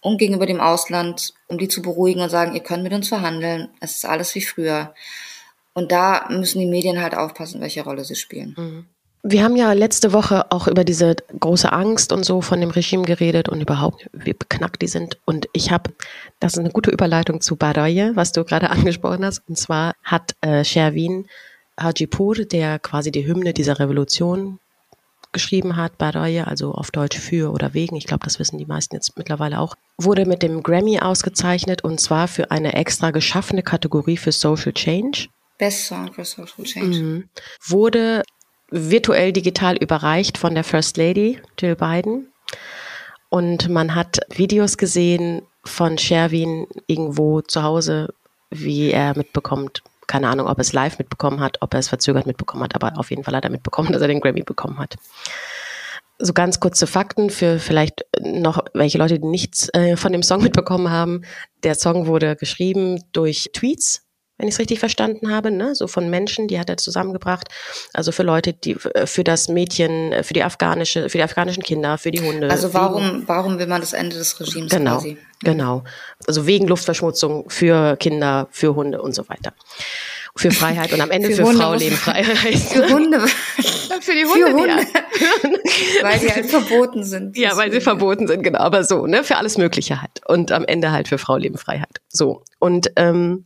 Und 0.00 0.18
gegenüber 0.18 0.46
dem 0.46 0.60
Ausland, 0.60 1.32
um 1.48 1.58
die 1.58 1.68
zu 1.68 1.80
beruhigen 1.80 2.20
und 2.20 2.30
sagen, 2.30 2.54
ihr 2.54 2.62
könnt 2.62 2.82
mit 2.82 2.92
uns 2.92 3.08
verhandeln, 3.08 3.68
es 3.80 3.96
ist 3.96 4.04
alles 4.04 4.34
wie 4.34 4.42
früher. 4.42 4.94
Und 5.74 5.90
da 5.92 6.26
müssen 6.28 6.58
die 6.58 6.66
Medien 6.66 7.00
halt 7.00 7.16
aufpassen, 7.16 7.60
welche 7.60 7.82
Rolle 7.82 8.04
sie 8.04 8.16
spielen. 8.16 8.54
Mhm. 8.56 8.86
Wir 9.24 9.44
haben 9.44 9.54
ja 9.54 9.72
letzte 9.72 10.12
Woche 10.12 10.50
auch 10.50 10.66
über 10.66 10.82
diese 10.82 11.14
große 11.38 11.72
Angst 11.72 12.12
und 12.12 12.24
so 12.24 12.40
von 12.40 12.60
dem 12.60 12.70
Regime 12.70 13.04
geredet 13.04 13.48
und 13.48 13.60
überhaupt, 13.60 14.10
wie 14.12 14.32
beknackt 14.32 14.82
die 14.82 14.88
sind. 14.88 15.16
Und 15.24 15.48
ich 15.52 15.70
habe, 15.70 15.92
das 16.40 16.54
ist 16.54 16.58
eine 16.58 16.70
gute 16.70 16.90
Überleitung 16.90 17.40
zu 17.40 17.54
Baroye, 17.54 18.16
was 18.16 18.32
du 18.32 18.44
gerade 18.44 18.70
angesprochen 18.70 19.24
hast. 19.24 19.42
Und 19.48 19.56
zwar 19.56 19.94
hat 20.02 20.34
äh, 20.40 20.64
Sherwin 20.64 21.26
Hajipur, 21.78 22.34
der 22.44 22.80
quasi 22.80 23.12
die 23.12 23.24
Hymne 23.24 23.52
dieser 23.52 23.78
Revolution 23.78 24.58
geschrieben 25.30 25.76
hat, 25.76 25.98
Baroye, 25.98 26.42
also 26.42 26.72
auf 26.72 26.90
Deutsch 26.90 27.18
für 27.18 27.52
oder 27.52 27.74
wegen, 27.74 27.96
ich 27.96 28.06
glaube, 28.06 28.24
das 28.24 28.38
wissen 28.38 28.58
die 28.58 28.66
meisten 28.66 28.94
jetzt 28.94 29.16
mittlerweile 29.16 29.60
auch, 29.60 29.76
wurde 29.98 30.26
mit 30.26 30.42
dem 30.42 30.62
Grammy 30.62 31.00
ausgezeichnet 31.00 31.82
und 31.84 32.00
zwar 32.00 32.28
für 32.28 32.50
eine 32.50 32.74
extra 32.74 33.12
geschaffene 33.12 33.62
Kategorie 33.62 34.18
für 34.18 34.32
Social 34.32 34.72
Change. 34.72 35.28
Best 35.58 35.86
Song 35.86 36.12
for 36.12 36.24
Social 36.24 36.64
Change. 36.64 36.98
Mhm. 36.98 37.28
Wurde 37.66 38.22
virtuell 38.72 39.32
digital 39.32 39.76
überreicht 39.76 40.38
von 40.38 40.54
der 40.54 40.64
First 40.64 40.96
Lady 40.96 41.38
Jill 41.58 41.76
Biden. 41.76 42.32
Und 43.28 43.68
man 43.68 43.94
hat 43.94 44.20
Videos 44.34 44.76
gesehen 44.76 45.42
von 45.64 45.96
Sherwin 45.96 46.66
irgendwo 46.86 47.40
zu 47.40 47.62
Hause, 47.62 48.14
wie 48.50 48.90
er 48.90 49.16
mitbekommt, 49.16 49.82
keine 50.06 50.28
Ahnung, 50.28 50.48
ob 50.48 50.58
er 50.58 50.62
es 50.62 50.72
live 50.72 50.98
mitbekommen 50.98 51.40
hat, 51.40 51.58
ob 51.60 51.72
er 51.72 51.80
es 51.80 51.88
verzögert 51.88 52.26
mitbekommen 52.26 52.64
hat, 52.64 52.74
aber 52.74 52.98
auf 52.98 53.10
jeden 53.10 53.24
Fall 53.24 53.36
hat 53.36 53.44
er 53.44 53.50
mitbekommen, 53.50 53.92
dass 53.92 54.02
er 54.02 54.08
den 54.08 54.20
Grammy 54.20 54.42
bekommen 54.42 54.78
hat. 54.78 54.96
So 56.18 56.32
ganz 56.32 56.60
kurze 56.60 56.86
Fakten 56.86 57.30
für 57.30 57.58
vielleicht 57.58 58.04
noch 58.20 58.64
welche 58.74 58.98
Leute, 58.98 59.18
die 59.18 59.26
nichts 59.26 59.68
äh, 59.74 59.96
von 59.96 60.12
dem 60.12 60.22
Song 60.22 60.42
mitbekommen 60.42 60.90
haben. 60.90 61.22
Der 61.62 61.74
Song 61.74 62.06
wurde 62.06 62.36
geschrieben 62.36 63.02
durch 63.12 63.50
Tweets 63.52 64.01
wenn 64.42 64.48
ich 64.48 64.56
es 64.56 64.58
richtig 64.58 64.80
verstanden 64.80 65.32
habe, 65.32 65.52
ne? 65.52 65.76
so 65.76 65.86
von 65.86 66.10
Menschen, 66.10 66.48
die 66.48 66.58
hat 66.58 66.68
er 66.68 66.76
zusammengebracht. 66.76 67.46
Also 67.92 68.10
für 68.10 68.24
Leute, 68.24 68.52
die 68.52 68.74
für 68.74 69.22
das 69.22 69.48
Mädchen, 69.48 70.12
für 70.24 70.34
die 70.34 70.42
afghanische, 70.42 71.08
für 71.08 71.16
die 71.16 71.22
afghanischen 71.22 71.62
Kinder, 71.62 71.96
für 71.96 72.10
die 72.10 72.20
Hunde. 72.20 72.50
Also 72.50 72.74
warum, 72.74 73.22
warum 73.26 73.60
will 73.60 73.68
man 73.68 73.80
das 73.80 73.92
Ende 73.92 74.16
des 74.16 74.40
Regimes 74.40 74.72
genau, 74.72 74.96
quasi? 74.96 75.16
Genau. 75.44 75.84
Also 76.26 76.48
wegen 76.48 76.66
Luftverschmutzung 76.66 77.48
für 77.50 77.94
Kinder, 77.96 78.48
für 78.50 78.74
Hunde 78.74 79.00
und 79.00 79.14
so 79.14 79.28
weiter. 79.28 79.52
für 80.34 80.50
Freiheit 80.50 80.92
und 80.92 81.00
am 81.00 81.12
Ende 81.12 81.30
für, 81.30 81.46
für 81.46 81.52
Frau 81.52 81.74
leben 81.74 81.94
Freiheit. 81.94 82.26
Für 82.58 82.88
Hunde. 82.88 83.20
für 84.00 84.12
die 84.12 84.24
Hunde, 84.24 84.46
für 84.46 84.52
Hunde. 84.54 84.68
Ja. 84.68 86.02
weil 86.02 86.18
die 86.18 86.32
halt 86.32 86.46
verboten 86.46 87.04
sind. 87.04 87.36
Ja, 87.36 87.56
weil 87.56 87.70
sie 87.70 87.80
verboten 87.80 88.26
sind, 88.26 88.42
genau. 88.42 88.58
Aber 88.58 88.82
so, 88.82 89.06
ne, 89.06 89.22
für 89.22 89.36
alles 89.36 89.56
Mögliche 89.56 90.02
halt. 90.02 90.20
Und 90.26 90.50
am 90.50 90.64
Ende 90.64 90.90
halt 90.90 91.06
für 91.06 91.18
Frau 91.18 91.36
leben 91.36 91.58
Freiheit. 91.58 92.00
So. 92.08 92.42
Und 92.58 92.90
ähm, 92.96 93.44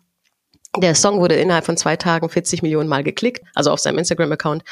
der 0.78 0.94
Song 0.94 1.20
wurde 1.20 1.34
innerhalb 1.34 1.64
von 1.64 1.76
zwei 1.76 1.96
Tagen 1.96 2.28
40 2.28 2.62
Millionen 2.62 2.88
Mal 2.88 3.04
geklickt, 3.04 3.44
also 3.54 3.70
auf 3.70 3.80
seinem 3.80 3.98
Instagram-Account. 3.98 4.62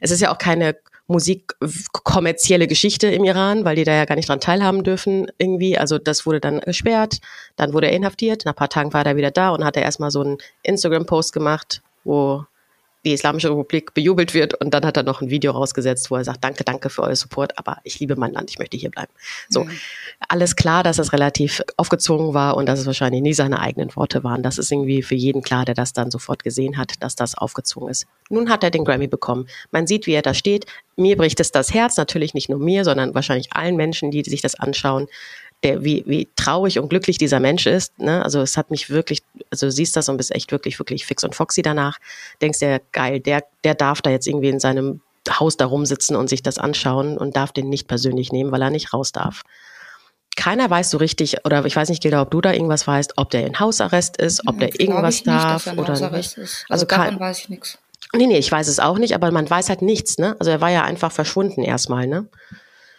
Es 0.00 0.10
ist 0.10 0.20
ja 0.20 0.32
auch 0.32 0.38
keine 0.38 0.76
musikkommerzielle 1.06 2.66
Geschichte 2.66 3.08
im 3.08 3.24
Iran, 3.24 3.64
weil 3.64 3.76
die 3.76 3.84
da 3.84 3.92
ja 3.92 4.06
gar 4.06 4.16
nicht 4.16 4.28
dran 4.28 4.40
teilhaben 4.40 4.84
dürfen 4.84 5.26
irgendwie. 5.38 5.76
Also 5.76 5.98
das 5.98 6.24
wurde 6.24 6.40
dann 6.40 6.60
gesperrt, 6.60 7.18
dann 7.56 7.72
wurde 7.74 7.88
er 7.88 7.92
inhaftiert, 7.92 8.44
nach 8.44 8.52
ein 8.52 8.56
paar 8.56 8.70
Tagen 8.70 8.92
war 8.92 9.04
er 9.04 9.16
wieder 9.16 9.30
da 9.30 9.50
und 9.50 9.64
hat 9.64 9.76
er 9.76 9.82
erstmal 9.82 10.10
so 10.10 10.22
einen 10.22 10.38
Instagram-Post 10.62 11.32
gemacht, 11.32 11.82
wo 12.04 12.44
die 13.04 13.12
Islamische 13.12 13.50
Republik 13.50 13.94
bejubelt 13.94 14.34
wird 14.34 14.54
und 14.54 14.72
dann 14.72 14.84
hat 14.84 14.96
er 14.96 15.02
noch 15.02 15.20
ein 15.20 15.30
Video 15.30 15.52
rausgesetzt, 15.52 16.10
wo 16.10 16.16
er 16.16 16.24
sagt, 16.24 16.42
danke, 16.42 16.64
danke 16.64 16.90
für 16.90 17.02
euer 17.02 17.16
Support, 17.16 17.58
aber 17.58 17.78
ich 17.84 18.00
liebe 18.00 18.16
mein 18.16 18.32
Land, 18.32 18.50
ich 18.50 18.58
möchte 18.58 18.76
hier 18.76 18.90
bleiben. 18.90 19.12
So, 19.48 19.64
mhm. 19.64 19.70
alles 20.28 20.56
klar, 20.56 20.82
dass 20.82 20.96
das 20.96 21.12
relativ 21.12 21.62
aufgezwungen 21.76 22.34
war 22.34 22.56
und 22.56 22.66
dass 22.66 22.80
es 22.80 22.86
wahrscheinlich 22.86 23.22
nie 23.22 23.34
seine 23.34 23.60
eigenen 23.60 23.94
Worte 23.96 24.24
waren. 24.24 24.42
Das 24.42 24.58
ist 24.58 24.72
irgendwie 24.72 25.02
für 25.02 25.14
jeden 25.14 25.42
klar, 25.42 25.64
der 25.64 25.74
das 25.74 25.92
dann 25.92 26.10
sofort 26.10 26.44
gesehen 26.44 26.76
hat, 26.76 26.94
dass 27.00 27.14
das 27.14 27.36
aufgezwungen 27.36 27.90
ist. 27.90 28.06
Nun 28.30 28.48
hat 28.48 28.64
er 28.64 28.70
den 28.70 28.84
Grammy 28.84 29.06
bekommen. 29.06 29.48
Man 29.70 29.86
sieht, 29.86 30.06
wie 30.06 30.12
er 30.12 30.22
da 30.22 30.32
steht. 30.32 30.66
Mir 30.96 31.16
bricht 31.16 31.40
es 31.40 31.50
das 31.50 31.74
Herz, 31.74 31.96
natürlich 31.96 32.34
nicht 32.34 32.48
nur 32.48 32.58
mir, 32.58 32.84
sondern 32.84 33.14
wahrscheinlich 33.14 33.52
allen 33.52 33.76
Menschen, 33.76 34.10
die 34.10 34.22
sich 34.22 34.40
das 34.40 34.54
anschauen 34.54 35.08
der, 35.64 35.82
wie, 35.82 36.04
wie 36.06 36.28
traurig 36.36 36.78
und 36.78 36.88
glücklich 36.88 37.18
dieser 37.18 37.40
Mensch 37.40 37.66
ist. 37.66 37.98
Ne? 37.98 38.22
Also 38.22 38.40
es 38.40 38.56
hat 38.56 38.70
mich 38.70 38.90
wirklich, 38.90 39.22
also 39.50 39.66
du 39.66 39.72
siehst 39.72 39.96
das 39.96 40.08
und 40.08 40.18
bist 40.18 40.34
echt 40.34 40.52
wirklich, 40.52 40.78
wirklich 40.78 41.06
fix 41.06 41.24
und 41.24 41.34
foxy 41.34 41.62
danach. 41.62 41.98
Denkst 42.40 42.58
dir, 42.60 42.80
geil, 42.92 43.20
der, 43.20 43.44
der 43.64 43.74
darf 43.74 44.02
da 44.02 44.10
jetzt 44.10 44.26
irgendwie 44.26 44.50
in 44.50 44.60
seinem 44.60 45.00
Haus 45.28 45.56
da 45.56 45.66
rumsitzen 45.66 46.16
und 46.16 46.28
sich 46.28 46.42
das 46.42 46.58
anschauen 46.58 47.16
und 47.16 47.36
darf 47.36 47.52
den 47.52 47.68
nicht 47.68 47.88
persönlich 47.88 48.30
nehmen, 48.30 48.52
weil 48.52 48.62
er 48.62 48.70
nicht 48.70 48.92
raus 48.92 49.12
darf. 49.12 49.42
Keiner 50.36 50.68
weiß 50.68 50.90
so 50.90 50.98
richtig, 50.98 51.44
oder 51.44 51.64
ich 51.64 51.76
weiß 51.76 51.88
nicht, 51.88 52.02
Gilda, 52.02 52.20
ob 52.20 52.30
du 52.30 52.40
da 52.40 52.52
irgendwas 52.52 52.86
weißt, 52.86 53.14
ob 53.16 53.30
der 53.30 53.46
in 53.46 53.60
Hausarrest 53.60 54.16
ist, 54.16 54.46
ob 54.46 54.58
der 54.58 54.78
irgendwas 54.78 55.24
nicht, 55.24 55.26
darf 55.26 55.66
oder 55.66 56.10
nicht. 56.10 56.36
Ist. 56.36 56.66
Also, 56.68 56.86
also 56.86 56.86
davon 56.86 57.20
weiß 57.20 57.38
ich 57.38 57.48
nichts. 57.48 57.78
Nee, 58.12 58.26
nee, 58.26 58.38
ich 58.38 58.50
weiß 58.50 58.68
es 58.68 58.80
auch 58.80 58.98
nicht, 58.98 59.14
aber 59.14 59.30
man 59.30 59.48
weiß 59.48 59.68
halt 59.68 59.82
nichts, 59.82 60.18
ne? 60.18 60.36
Also 60.38 60.50
er 60.50 60.60
war 60.60 60.70
ja 60.70 60.84
einfach 60.84 61.10
verschwunden 61.12 61.62
erstmal, 61.62 62.06
ne? 62.06 62.28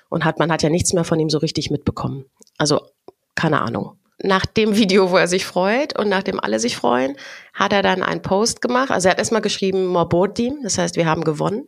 Und 0.09 0.23
hat, 0.25 0.39
man 0.39 0.51
hat 0.51 0.63
ja 0.63 0.69
nichts 0.69 0.93
mehr 0.93 1.03
von 1.03 1.19
ihm 1.19 1.29
so 1.29 1.37
richtig 1.39 1.71
mitbekommen. 1.71 2.25
Also, 2.57 2.87
keine 3.35 3.61
Ahnung. 3.61 3.97
Nach 4.23 4.45
dem 4.45 4.77
Video, 4.77 5.11
wo 5.11 5.17
er 5.17 5.27
sich 5.27 5.45
freut 5.45 5.97
und 5.99 6.07
nachdem 6.07 6.39
alle 6.39 6.59
sich 6.59 6.77
freuen, 6.77 7.17
hat 7.53 7.73
er 7.73 7.81
dann 7.81 8.01
einen 8.01 8.21
Post 8.21 8.61
gemacht. 8.61 8.89
Also 8.89 9.07
er 9.07 9.11
hat 9.11 9.19
erstmal 9.19 9.41
geschrieben, 9.41 9.87
Morbodim, 9.87 10.59
das 10.63 10.77
heißt, 10.77 10.95
wir 10.95 11.05
haben 11.05 11.23
gewonnen. 11.23 11.67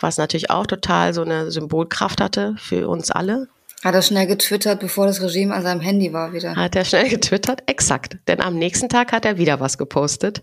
Was 0.00 0.16
natürlich 0.16 0.50
auch 0.50 0.66
total 0.66 1.12
so 1.12 1.22
eine 1.22 1.50
Symbolkraft 1.50 2.20
hatte 2.20 2.56
für 2.58 2.88
uns 2.88 3.10
alle. 3.10 3.48
Hat 3.84 3.94
er 3.94 4.02
schnell 4.02 4.26
getwittert, 4.26 4.80
bevor 4.80 5.06
das 5.06 5.20
Regime 5.20 5.52
an 5.52 5.62
seinem 5.62 5.80
Handy 5.80 6.12
war 6.12 6.32
wieder. 6.32 6.54
Hat 6.56 6.76
er 6.76 6.84
schnell 6.84 7.08
getwittert, 7.08 7.64
exakt. 7.66 8.16
Denn 8.28 8.40
am 8.40 8.54
nächsten 8.54 8.88
Tag 8.88 9.12
hat 9.12 9.24
er 9.24 9.38
wieder 9.38 9.60
was 9.60 9.76
gepostet. 9.76 10.42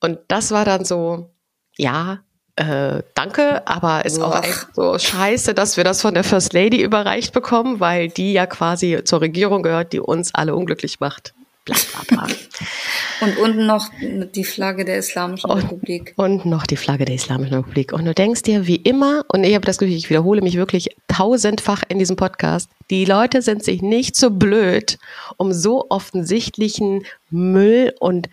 Und 0.00 0.18
das 0.28 0.50
war 0.50 0.64
dann 0.64 0.84
so, 0.84 1.30
ja, 1.76 2.20
äh, 2.58 3.02
danke, 3.14 3.66
aber 3.68 4.04
ist 4.04 4.20
auch 4.20 4.42
echt 4.42 4.66
so 4.74 4.98
scheiße, 4.98 5.54
dass 5.54 5.76
wir 5.76 5.84
das 5.84 6.00
von 6.00 6.14
der 6.14 6.24
First 6.24 6.52
Lady 6.52 6.82
überreicht 6.82 7.32
bekommen, 7.32 7.78
weil 7.78 8.08
die 8.08 8.32
ja 8.32 8.46
quasi 8.46 9.00
zur 9.04 9.20
Regierung 9.20 9.62
gehört, 9.62 9.92
die 9.92 10.00
uns 10.00 10.34
alle 10.34 10.56
unglücklich 10.56 10.98
macht. 10.98 11.34
Bla, 11.64 11.76
bla, 11.92 12.24
bla. 12.26 12.34
Und 13.20 13.36
unten 13.36 13.66
noch 13.66 13.90
die 14.00 14.44
Flagge 14.44 14.84
der 14.84 14.98
Islamischen 14.98 15.50
und, 15.50 15.64
Republik. 15.64 16.14
Und 16.16 16.46
noch 16.46 16.66
die 16.66 16.76
Flagge 16.76 17.04
der 17.04 17.16
Islamischen 17.16 17.54
Republik. 17.56 17.92
Und 17.92 18.04
du 18.04 18.14
denkst 18.14 18.42
dir, 18.42 18.68
wie 18.68 18.76
immer, 18.76 19.24
und 19.32 19.42
ich 19.42 19.56
habe 19.56 19.66
das 19.66 19.78
Gefühl, 19.78 19.96
ich 19.96 20.08
wiederhole 20.08 20.40
mich 20.40 20.54
wirklich 20.54 20.90
tausendfach 21.08 21.82
in 21.88 21.98
diesem 21.98 22.14
Podcast, 22.14 22.70
die 22.90 23.04
Leute 23.04 23.42
sind 23.42 23.64
sich 23.64 23.82
nicht 23.82 24.14
so 24.14 24.30
blöd, 24.30 24.98
um 25.36 25.52
so 25.52 25.86
offensichtlichen 25.90 27.04
Müll 27.30 27.92
und 27.98 28.28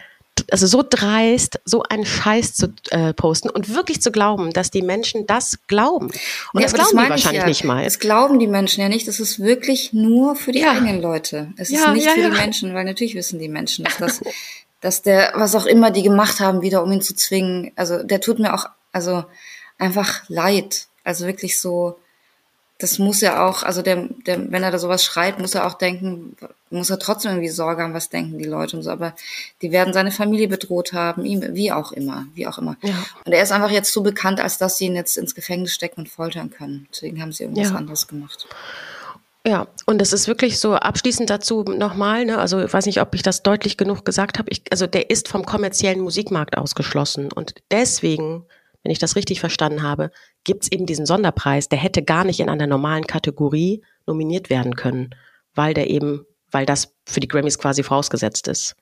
also 0.51 0.68
so 0.68 0.84
dreist, 0.88 1.60
so 1.65 1.84
einen 1.84 2.06
Scheiß 2.06 2.54
zu 2.54 2.74
äh, 2.92 3.13
posten 3.13 3.50
und 3.50 3.74
wirklich 3.74 4.01
zu 4.01 4.12
glauben, 4.12 4.51
dass 4.51 4.72
die 4.72 4.82
Menschen 4.82 5.25
das 5.27 5.60
glauben. 5.68 6.08
Und 6.54 6.62
ja, 6.62 6.62
das 6.62 6.74
glauben 6.74 6.96
das 6.96 7.06
die 7.06 7.10
wahrscheinlich 7.10 7.42
ja. 7.42 7.48
nicht 7.48 7.63
mal. 7.63 7.84
Es 7.84 8.00
glauben 8.00 8.39
die 8.39 8.48
Menschen 8.48 8.82
ja 8.82 8.89
nicht. 8.89 9.08
Das 9.08 9.20
ist 9.20 9.39
wirklich 9.39 9.94
nur 9.94 10.36
für 10.36 10.51
die 10.51 10.60
ja. 10.60 10.72
eigenen 10.72 11.01
Leute. 11.01 11.54
Es 11.58 11.70
ist 11.70 11.88
nicht 11.89 12.10
für 12.10 12.30
die 12.30 12.38
Menschen, 12.38 12.74
weil 12.74 12.84
natürlich 12.86 13.15
wissen 13.15 13.39
die 13.39 13.50
Menschen, 13.50 13.86
dass 13.86 13.98
das, 14.00 14.22
dass 14.82 15.01
der, 15.01 15.34
was 15.36 15.56
auch 15.56 15.65
immer 15.65 15.92
die 15.92 16.04
gemacht 16.04 16.39
haben, 16.39 16.62
wieder 16.62 16.84
um 16.84 16.92
ihn 16.92 17.01
zu 17.01 17.15
zwingen, 17.15 17.72
also 17.75 18.04
der 18.04 18.22
tut 18.22 18.39
mir 18.39 18.54
auch, 18.54 18.65
also 18.92 19.25
einfach 19.77 20.24
leid. 20.27 20.88
Also 21.04 21.25
wirklich 21.25 21.60
so, 21.60 21.98
das 22.77 23.00
muss 23.00 23.22
ja 23.22 23.48
auch, 23.48 23.63
also 23.63 23.82
der, 23.82 24.10
der, 24.25 24.51
wenn 24.51 24.63
er 24.63 24.72
da 24.72 24.79
sowas 24.79 25.03
schreibt, 25.03 25.39
muss 25.39 25.55
er 25.55 25.65
auch 25.65 25.75
denken, 25.75 26.36
muss 26.70 26.89
er 26.89 27.00
trotzdem 27.00 27.32
irgendwie 27.32 27.50
Sorge 27.50 27.82
haben, 27.82 27.94
was 27.94 28.10
denken 28.10 28.38
die 28.38 28.46
Leute 28.46 28.75
und 28.75 28.84
so. 28.84 28.89
Aber 28.89 29.15
die 29.62 29.72
werden 29.72 29.94
seine 29.94 30.12
Familie 30.12 30.50
bedroht 30.50 30.91
haben, 30.91 31.24
ihm, 31.24 31.41
wie 31.55 31.72
auch 31.72 31.94
immer, 31.94 32.25
wie 32.34 32.48
auch 32.48 32.58
immer. 32.58 32.75
Ja. 32.82 32.96
Und 33.24 33.32
er 33.32 33.41
ist 33.41 33.53
einfach 33.53 33.72
jetzt 33.72 33.94
so 33.94 34.03
bekannt, 34.03 34.41
als 34.41 34.58
dass 34.58 34.77
sie 34.77 34.88
ihn 34.88 34.96
jetzt 34.96 35.17
ins 35.17 35.36
Gefängnis 35.36 35.74
stecken 35.74 36.01
und 36.01 36.10
foltern 36.10 36.50
können. 36.50 36.88
Deswegen 36.91 37.22
haben 37.22 37.32
sie 37.32 37.44
irgendwas 37.44 37.70
ja. 37.70 37.75
anderes 37.75 38.08
gemacht. 38.08 38.46
Ja, 39.48 39.67
und 39.86 40.01
es 40.01 40.12
ist 40.12 40.27
wirklich 40.27 40.60
so 40.60 40.74
abschließend 40.74 41.29
dazu 41.29 41.63
nochmal, 41.63 42.25
ne, 42.25 42.39
also 42.39 42.60
ich 42.62 42.74
weiß 42.74 42.88
nicht, 42.88 43.00
ob 43.00 43.13
ich 43.13 43.22
das 43.22 43.44
deutlich 43.44 43.77
genug 43.77 44.03
gesagt 44.03 44.39
habe. 44.39 44.50
Ich, 44.50 44.63
also 44.72 44.88
der 44.88 45.12
ist 45.12 45.27
vom 45.27 45.46
kommerziellen 45.46 46.01
Musikmarkt 46.01 46.58
ausgeschlossen 46.58 47.32
und 47.32 47.53
deswegen 47.70 48.44
wenn 48.86 48.92
ich 48.92 49.00
das 49.00 49.15
richtig 49.15 49.39
verstanden 49.39 49.82
habe, 49.82 50.12
gibt 50.44 50.63
es 50.63 50.72
eben 50.72 50.86
diesen 50.86 51.08
Sonderpreis, 51.08 51.68
der 51.68 51.80
hätte 51.80 52.04
gar 52.04 52.24
nicht 52.24 52.39
in 52.39 52.50
einer 52.50 52.68
normalen 52.68 53.08
Kategorie 53.08 53.84
nominiert 54.06 54.51
werden 54.51 54.75
können, 54.75 55.10
weil 55.56 55.74
der 55.74 55.89
eben, 55.89 56.27
weil 56.51 56.68
das 56.68 56.94
für 57.04 57.20
die 57.20 57.27
Grammys 57.27 57.58
quasi 57.58 57.82
vorausgesetzt 57.82 58.48
ist. 58.48 58.75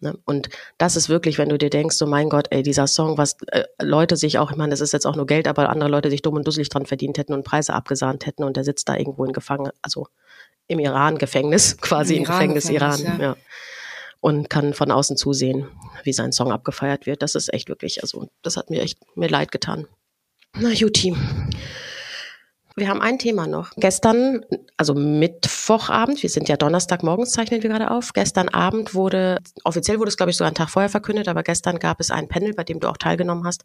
Ne? 0.00 0.18
Und 0.24 0.48
das 0.78 0.96
ist 0.96 1.10
wirklich, 1.10 1.36
wenn 1.36 1.50
du 1.50 1.58
dir 1.58 1.68
denkst, 1.68 1.96
so 1.96 2.06
mein 2.06 2.30
Gott, 2.30 2.46
ey, 2.48 2.62
dieser 2.62 2.86
Song, 2.86 3.18
was 3.18 3.36
äh, 3.48 3.64
Leute 3.82 4.16
sich 4.16 4.38
auch, 4.38 4.50
ich 4.50 4.56
meine, 4.56 4.70
das 4.70 4.80
ist 4.80 4.94
jetzt 4.94 5.06
auch 5.06 5.14
nur 5.14 5.26
Geld, 5.26 5.46
aber 5.46 5.68
andere 5.68 5.90
Leute 5.90 6.08
sich 6.08 6.22
dumm 6.22 6.36
und 6.36 6.46
dusselig 6.46 6.70
dran 6.70 6.86
verdient 6.86 7.18
hätten 7.18 7.34
und 7.34 7.44
Preise 7.44 7.74
abgesahnt 7.74 8.24
hätten 8.24 8.44
und 8.44 8.56
der 8.56 8.64
sitzt 8.64 8.88
da 8.88 8.96
irgendwo 8.96 9.26
in 9.26 9.34
Gefangen, 9.34 9.70
also 9.82 10.06
im 10.68 10.78
Iran-Gefängnis, 10.78 11.76
quasi 11.82 12.14
im, 12.14 12.20
im 12.20 12.24
Gefängnis 12.24 12.70
Iran. 12.70 12.98
Iran 12.98 13.20
ja. 13.20 13.26
ja 13.26 13.36
und 14.20 14.50
kann 14.50 14.74
von 14.74 14.90
außen 14.90 15.16
zusehen, 15.16 15.68
wie 16.04 16.12
sein 16.12 16.32
Song 16.32 16.52
abgefeiert 16.52 17.06
wird. 17.06 17.22
Das 17.22 17.34
ist 17.34 17.52
echt 17.52 17.68
wirklich, 17.68 18.02
also 18.02 18.28
das 18.42 18.56
hat 18.56 18.70
mir 18.70 18.82
echt 18.82 18.98
mir 19.16 19.28
leid 19.28 19.50
getan. 19.50 19.86
Na 20.54 20.70
Juti. 20.70 21.16
Wir 22.76 22.88
haben 22.88 23.02
ein 23.02 23.18
Thema 23.18 23.46
noch. 23.46 23.72
Gestern, 23.76 24.44
also 24.76 24.94
Mittwochabend, 24.94 26.22
wir 26.22 26.30
sind 26.30 26.48
ja 26.48 26.56
Donnerstagmorgens, 26.56 27.32
zeichnen 27.32 27.62
wir 27.62 27.68
gerade 27.68 27.90
auf. 27.90 28.12
Gestern 28.12 28.48
Abend 28.48 28.94
wurde, 28.94 29.38
offiziell 29.64 29.98
wurde 29.98 30.08
es, 30.08 30.16
glaube 30.16 30.30
ich, 30.30 30.36
sogar 30.36 30.48
einen 30.48 30.54
Tag 30.54 30.70
vorher 30.70 30.88
verkündet, 30.88 31.28
aber 31.28 31.42
gestern 31.42 31.78
gab 31.78 32.00
es 32.00 32.10
ein 32.10 32.28
Panel, 32.28 32.54
bei 32.54 32.64
dem 32.64 32.80
du 32.80 32.88
auch 32.88 32.96
teilgenommen 32.96 33.44
hast, 33.44 33.64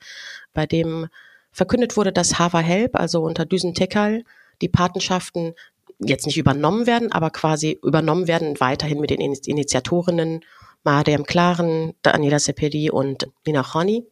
bei 0.54 0.66
dem 0.66 1.08
verkündet 1.52 1.96
wurde, 1.96 2.12
dass 2.12 2.40
Hava 2.40 2.60
Help, 2.60 2.96
also 3.00 3.22
unter 3.22 3.46
Düsen 3.46 3.74
Tekal, 3.74 4.24
die 4.62 4.70
Patenschaften 4.70 5.54
jetzt 6.00 6.26
nicht 6.26 6.38
übernommen 6.38 6.88
werden, 6.88 7.12
aber 7.12 7.30
quasi 7.30 7.80
übernommen 7.84 8.28
werden 8.28 8.60
weiterhin 8.60 9.00
mit 9.00 9.10
den 9.10 9.22
Initiatorinnen 9.22 10.42
Mariam 10.84 11.26
Klaren, 11.26 11.94
Daniela 12.02 12.40
Sepedi 12.40 12.92
und 12.92 13.28
Nina 13.46 13.64
Khani. 13.64 14.06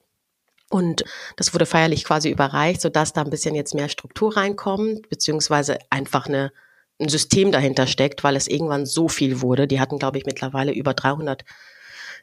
Und 0.69 1.03
das 1.37 1.53
wurde 1.53 1.67
feierlich 1.67 2.03
quasi 2.03 2.31
überreicht, 2.31 2.81
sodass 2.81 3.13
da 3.13 3.21
ein 3.21 3.29
bisschen 3.29 3.53
jetzt 3.53 3.75
mehr 3.75 3.89
Struktur 3.89 4.35
reinkommt, 4.35 5.07
beziehungsweise 5.07 5.77
einfach 5.91 6.25
eine, 6.25 6.51
ein 6.99 7.09
System 7.09 7.51
dahinter 7.51 7.85
steckt, 7.85 8.23
weil 8.23 8.35
es 8.35 8.47
irgendwann 8.47 8.87
so 8.87 9.07
viel 9.07 9.41
wurde. 9.41 9.67
Die 9.67 9.79
hatten, 9.79 9.99
glaube 9.99 10.17
ich, 10.17 10.25
mittlerweile 10.25 10.71
über 10.71 10.95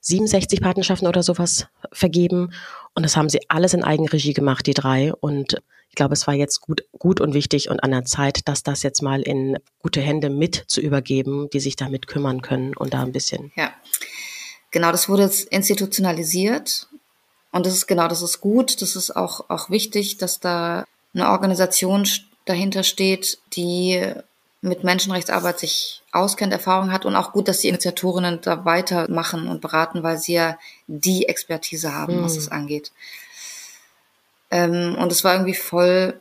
367 0.03 0.61
Patenschaften 0.61 1.09
oder 1.09 1.23
sowas 1.23 1.67
vergeben. 1.93 2.53
Und 2.95 3.05
das 3.05 3.17
haben 3.17 3.29
sie 3.29 3.41
alles 3.49 3.75
in 3.75 3.85
Eigenregie 3.85 4.33
gemacht, 4.33 4.67
die 4.67 4.75
drei. 4.75 5.13
Und 5.15 5.63
ich 5.91 5.95
glaube, 5.95 6.15
es 6.15 6.27
war 6.27 6.35
jetzt 6.35 6.61
gut, 6.61 6.85
gut 6.99 7.21
und 7.21 7.35
wichtig 7.35 7.69
und 7.69 7.83
an 7.83 7.91
der 7.91 8.05
Zeit, 8.05 8.49
dass 8.49 8.63
das 8.63 8.83
jetzt 8.83 9.03
mal 9.03 9.21
in 9.21 9.59
gute 9.81 10.01
Hände 10.01 10.31
mit 10.31 10.65
zu 10.69 10.81
übergeben, 10.81 11.51
die 11.51 11.61
sich 11.61 11.77
damit 11.77 12.07
kümmern 12.07 12.43
können 12.43 12.77
und 12.77 12.95
da 12.95 13.03
ein 13.03 13.13
bisschen. 13.13 13.53
Ja, 13.57 13.73
genau, 14.71 14.93
das 14.93 15.09
wurde 15.09 15.25
jetzt 15.25 15.49
institutionalisiert 15.49 16.89
und 17.53 17.67
das 17.67 17.75
ist 17.75 17.87
genau, 17.87 18.09
das 18.09 18.23
ist 18.23 18.41
gut, 18.41 18.81
das 18.83 18.95
ist 18.95 19.15
auch, 19.17 19.51
auch 19.51 19.69
wichtig, 19.71 20.17
dass 20.17 20.39
da 20.39 20.85
eine 21.13 21.29
Organisation 21.29 22.07
dahinter 22.45 22.85
steht, 22.85 23.39
die 23.55 24.01
mit 24.63 24.85
Menschenrechtsarbeit 24.85 25.59
sich 25.59 26.03
auskennt, 26.13 26.53
Erfahrung 26.53 26.93
hat 26.93 27.07
und 27.07 27.17
auch 27.17 27.33
gut, 27.33 27.49
dass 27.49 27.61
die 27.61 27.69
Initiatorinnen 27.69 28.41
da 28.43 28.65
weitermachen 28.65 29.49
und 29.49 29.61
beraten, 29.61 30.03
weil 30.03 30.19
sie 30.19 30.35
ja 30.35 30.59
die 30.87 31.29
Expertise 31.29 31.95
haben, 31.95 32.17
hm. 32.17 32.25
was 32.25 32.37
es 32.37 32.51
angeht. 32.51 32.93
Ähm, 34.51 34.97
und 34.99 35.11
es 35.13 35.25
war 35.25 35.35
irgendwie 35.35 35.55
voll 35.55 36.21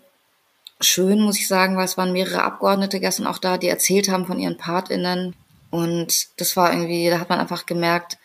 schön, 0.80 1.20
muss 1.20 1.38
ich 1.38 1.48
sagen, 1.48 1.76
weil 1.76 1.86
es 1.86 1.98
waren 1.98 2.14
mehrere 2.14 2.44
Abgeordnete 2.44 3.00
gestern 3.00 3.28
auch 3.28 3.40
da, 3.40 3.58
die 3.58 3.68
erzählt 3.68 4.10
haben 4.10 4.26
von 4.26 4.40
ihren 4.40 4.58
PartInnen. 4.58 5.36
Und 5.72 6.40
das 6.40 6.56
war 6.56 6.72
irgendwie, 6.72 7.10
da 7.10 7.20
hat 7.20 7.30
man 7.30 7.40
einfach 7.40 7.66
gemerkt, 7.66 8.18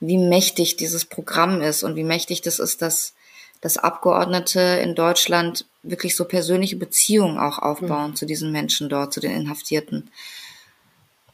wie 0.00 0.18
mächtig 0.18 0.76
dieses 0.76 1.04
Programm 1.04 1.60
ist 1.60 1.82
und 1.82 1.96
wie 1.96 2.04
mächtig 2.04 2.40
das 2.42 2.58
ist, 2.58 2.82
dass, 2.82 3.14
dass 3.60 3.76
Abgeordnete 3.76 4.60
in 4.60 4.94
Deutschland 4.94 5.66
wirklich 5.84 6.16
so 6.16 6.24
persönliche 6.24 6.76
Beziehungen 6.76 7.38
auch 7.38 7.58
aufbauen 7.58 8.10
mhm. 8.10 8.16
zu 8.16 8.26
diesen 8.26 8.50
Menschen 8.50 8.88
dort, 8.88 9.12
zu 9.12 9.20
den 9.20 9.32
Inhaftierten. 9.32 10.10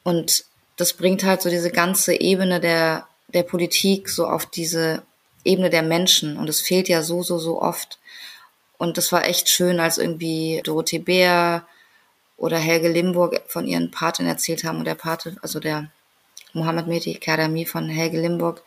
Und 0.02 0.44
das 0.76 0.92
bringt 0.94 1.24
halt 1.24 1.42
so 1.42 1.50
diese 1.50 1.70
ganze 1.70 2.20
Ebene 2.20 2.60
der, 2.60 3.06
der 3.28 3.42
Politik 3.42 4.08
so 4.08 4.26
auf 4.26 4.46
diese 4.46 5.02
Ebene 5.44 5.70
der 5.70 5.82
Menschen. 5.82 6.36
Und 6.36 6.48
es 6.48 6.60
fehlt 6.60 6.88
ja 6.88 7.02
so, 7.02 7.22
so, 7.22 7.38
so 7.38 7.62
oft. 7.62 7.98
Und 8.78 8.96
das 8.96 9.12
war 9.12 9.26
echt 9.26 9.48
schön, 9.48 9.78
als 9.78 9.98
irgendwie 9.98 10.60
Dorothee 10.64 10.98
Bär 10.98 11.66
oder 12.36 12.58
Helge 12.58 12.88
Limburg 12.88 13.42
von 13.46 13.66
ihren 13.66 13.90
Paten 13.90 14.26
erzählt 14.26 14.64
haben. 14.64 14.78
Und 14.78 14.86
der 14.86 14.94
Pate, 14.94 15.36
also 15.42 15.60
der 15.60 15.90
Mohammed 16.54 16.86
Mehdi 16.86 17.14
Kadami 17.14 17.66
von 17.66 17.88
Helge 17.88 18.20
Limburg, 18.20 18.62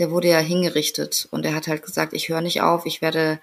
der 0.00 0.10
wurde 0.10 0.28
ja 0.28 0.38
hingerichtet 0.38 1.28
und 1.30 1.44
er 1.44 1.54
hat 1.54 1.68
halt 1.68 1.84
gesagt, 1.84 2.14
ich 2.14 2.30
höre 2.30 2.40
nicht 2.40 2.62
auf, 2.62 2.86
ich 2.86 3.02
werde 3.02 3.38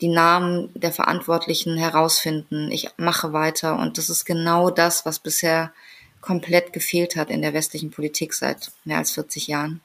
die 0.00 0.08
Namen 0.08 0.68
der 0.74 0.90
Verantwortlichen 0.90 1.76
herausfinden, 1.76 2.70
ich 2.72 2.90
mache 2.96 3.32
weiter 3.32 3.78
und 3.78 3.96
das 3.96 4.10
ist 4.10 4.24
genau 4.24 4.70
das, 4.70 5.06
was 5.06 5.20
bisher 5.20 5.72
komplett 6.20 6.72
gefehlt 6.72 7.14
hat 7.14 7.30
in 7.30 7.42
der 7.42 7.54
westlichen 7.54 7.92
Politik 7.92 8.34
seit 8.34 8.72
mehr 8.84 8.98
als 8.98 9.12
40 9.12 9.46
Jahren. 9.46 9.80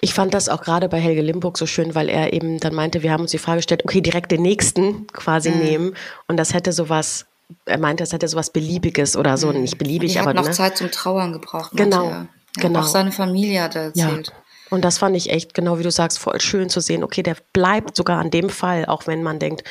Ich 0.00 0.14
fand 0.14 0.34
das 0.34 0.48
auch 0.48 0.62
gerade 0.62 0.88
bei 0.88 0.98
Helge 0.98 1.22
Limburg 1.22 1.56
so 1.56 1.66
schön, 1.66 1.94
weil 1.94 2.08
er 2.08 2.32
eben 2.32 2.58
dann 2.58 2.74
meinte, 2.74 3.02
wir 3.02 3.12
haben 3.12 3.22
uns 3.22 3.30
die 3.30 3.38
Frage 3.38 3.58
gestellt, 3.58 3.84
okay, 3.84 4.00
direkt 4.00 4.32
den 4.32 4.42
nächsten 4.42 5.06
quasi 5.08 5.50
mhm. 5.50 5.58
nehmen 5.58 5.96
und 6.26 6.36
das 6.38 6.54
hätte 6.54 6.72
sowas 6.72 7.26
er 7.64 7.78
meinte, 7.78 8.02
das 8.02 8.12
hätte 8.12 8.28
sowas 8.28 8.50
Beliebiges 8.50 9.16
oder 9.16 9.38
so, 9.38 9.52
mhm. 9.52 9.62
nicht 9.62 9.78
beliebig, 9.78 10.16
er 10.16 10.26
hat 10.26 10.34
noch 10.34 10.44
ne? 10.44 10.50
Zeit 10.50 10.76
zum 10.76 10.90
Trauern 10.90 11.32
gebraucht. 11.32 11.70
Genau, 11.74 12.10
ja, 12.10 12.26
genau. 12.56 12.80
Auch 12.80 12.86
seine 12.86 13.12
Familie 13.12 13.62
hat 13.62 13.76
er 13.76 13.84
erzählt. 13.84 14.28
Ja. 14.28 14.34
Und 14.70 14.84
das 14.84 14.98
fand 14.98 15.16
ich 15.16 15.30
echt, 15.30 15.54
genau 15.54 15.78
wie 15.78 15.82
du 15.82 15.90
sagst, 15.90 16.18
voll 16.18 16.40
schön 16.40 16.68
zu 16.68 16.80
sehen. 16.80 17.02
Okay, 17.02 17.22
der 17.22 17.36
bleibt 17.52 17.96
sogar 17.96 18.18
an 18.18 18.30
dem 18.30 18.50
Fall, 18.50 18.86
auch 18.86 19.06
wenn 19.06 19.22
man 19.22 19.38
denkt, 19.38 19.64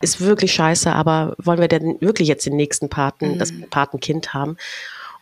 ist 0.00 0.20
wirklich 0.20 0.52
scheiße, 0.52 0.92
aber 0.92 1.34
wollen 1.38 1.60
wir 1.60 1.68
denn 1.68 1.96
wirklich 2.00 2.28
jetzt 2.28 2.46
den 2.46 2.56
nächsten 2.56 2.88
Paten, 2.88 3.34
mhm. 3.34 3.38
das 3.38 3.52
Patenkind 3.70 4.34
haben? 4.34 4.56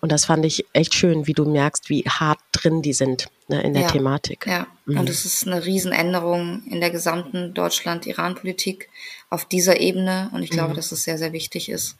Und 0.00 0.10
das 0.12 0.24
fand 0.24 0.44
ich 0.46 0.64
echt 0.72 0.94
schön, 0.94 1.26
wie 1.26 1.34
du 1.34 1.44
merkst, 1.44 1.90
wie 1.90 2.02
hart 2.04 2.38
drin 2.52 2.80
die 2.80 2.94
sind 2.94 3.28
ne, 3.48 3.62
in 3.62 3.74
der 3.74 3.82
ja. 3.82 3.88
Thematik. 3.88 4.46
Ja, 4.46 4.66
mhm. 4.86 5.00
und 5.00 5.10
es 5.10 5.24
ist 5.26 5.46
eine 5.46 5.64
Riesenänderung 5.64 6.62
in 6.66 6.80
der 6.80 6.90
gesamten 6.90 7.52
Deutschland-Iran-Politik 7.52 8.88
auf 9.28 9.44
dieser 9.44 9.78
Ebene. 9.78 10.30
Und 10.32 10.42
ich 10.42 10.50
glaube, 10.50 10.72
mhm. 10.72 10.76
dass 10.76 10.90
es 10.90 11.04
sehr, 11.04 11.18
sehr 11.18 11.32
wichtig 11.32 11.68
ist. 11.68 11.96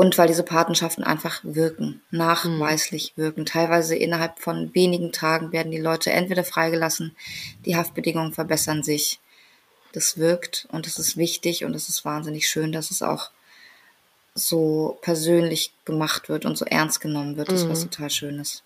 Und 0.00 0.16
weil 0.16 0.28
diese 0.28 0.44
Patenschaften 0.44 1.04
einfach 1.04 1.40
wirken, 1.42 2.00
nachweislich 2.10 3.12
mhm. 3.16 3.20
wirken. 3.20 3.44
Teilweise 3.44 3.94
innerhalb 3.94 4.38
von 4.38 4.74
wenigen 4.74 5.12
Tagen 5.12 5.52
werden 5.52 5.70
die 5.70 5.78
Leute 5.78 6.10
entweder 6.10 6.42
freigelassen, 6.42 7.14
die 7.66 7.76
Haftbedingungen 7.76 8.32
verbessern 8.32 8.82
sich. 8.82 9.20
Das 9.92 10.16
wirkt 10.16 10.66
und 10.72 10.86
es 10.86 10.98
ist 10.98 11.18
wichtig 11.18 11.66
und 11.66 11.74
es 11.74 11.90
ist 11.90 12.06
wahnsinnig 12.06 12.48
schön, 12.48 12.72
dass 12.72 12.90
es 12.90 13.02
auch 13.02 13.30
so 14.34 14.98
persönlich 15.02 15.74
gemacht 15.84 16.30
wird 16.30 16.46
und 16.46 16.56
so 16.56 16.64
ernst 16.64 17.02
genommen 17.02 17.36
wird. 17.36 17.52
Das 17.52 17.60
ist 17.60 17.68
was 17.68 17.84
mhm. 17.84 17.90
total 17.90 18.08
Schönes. 18.08 18.62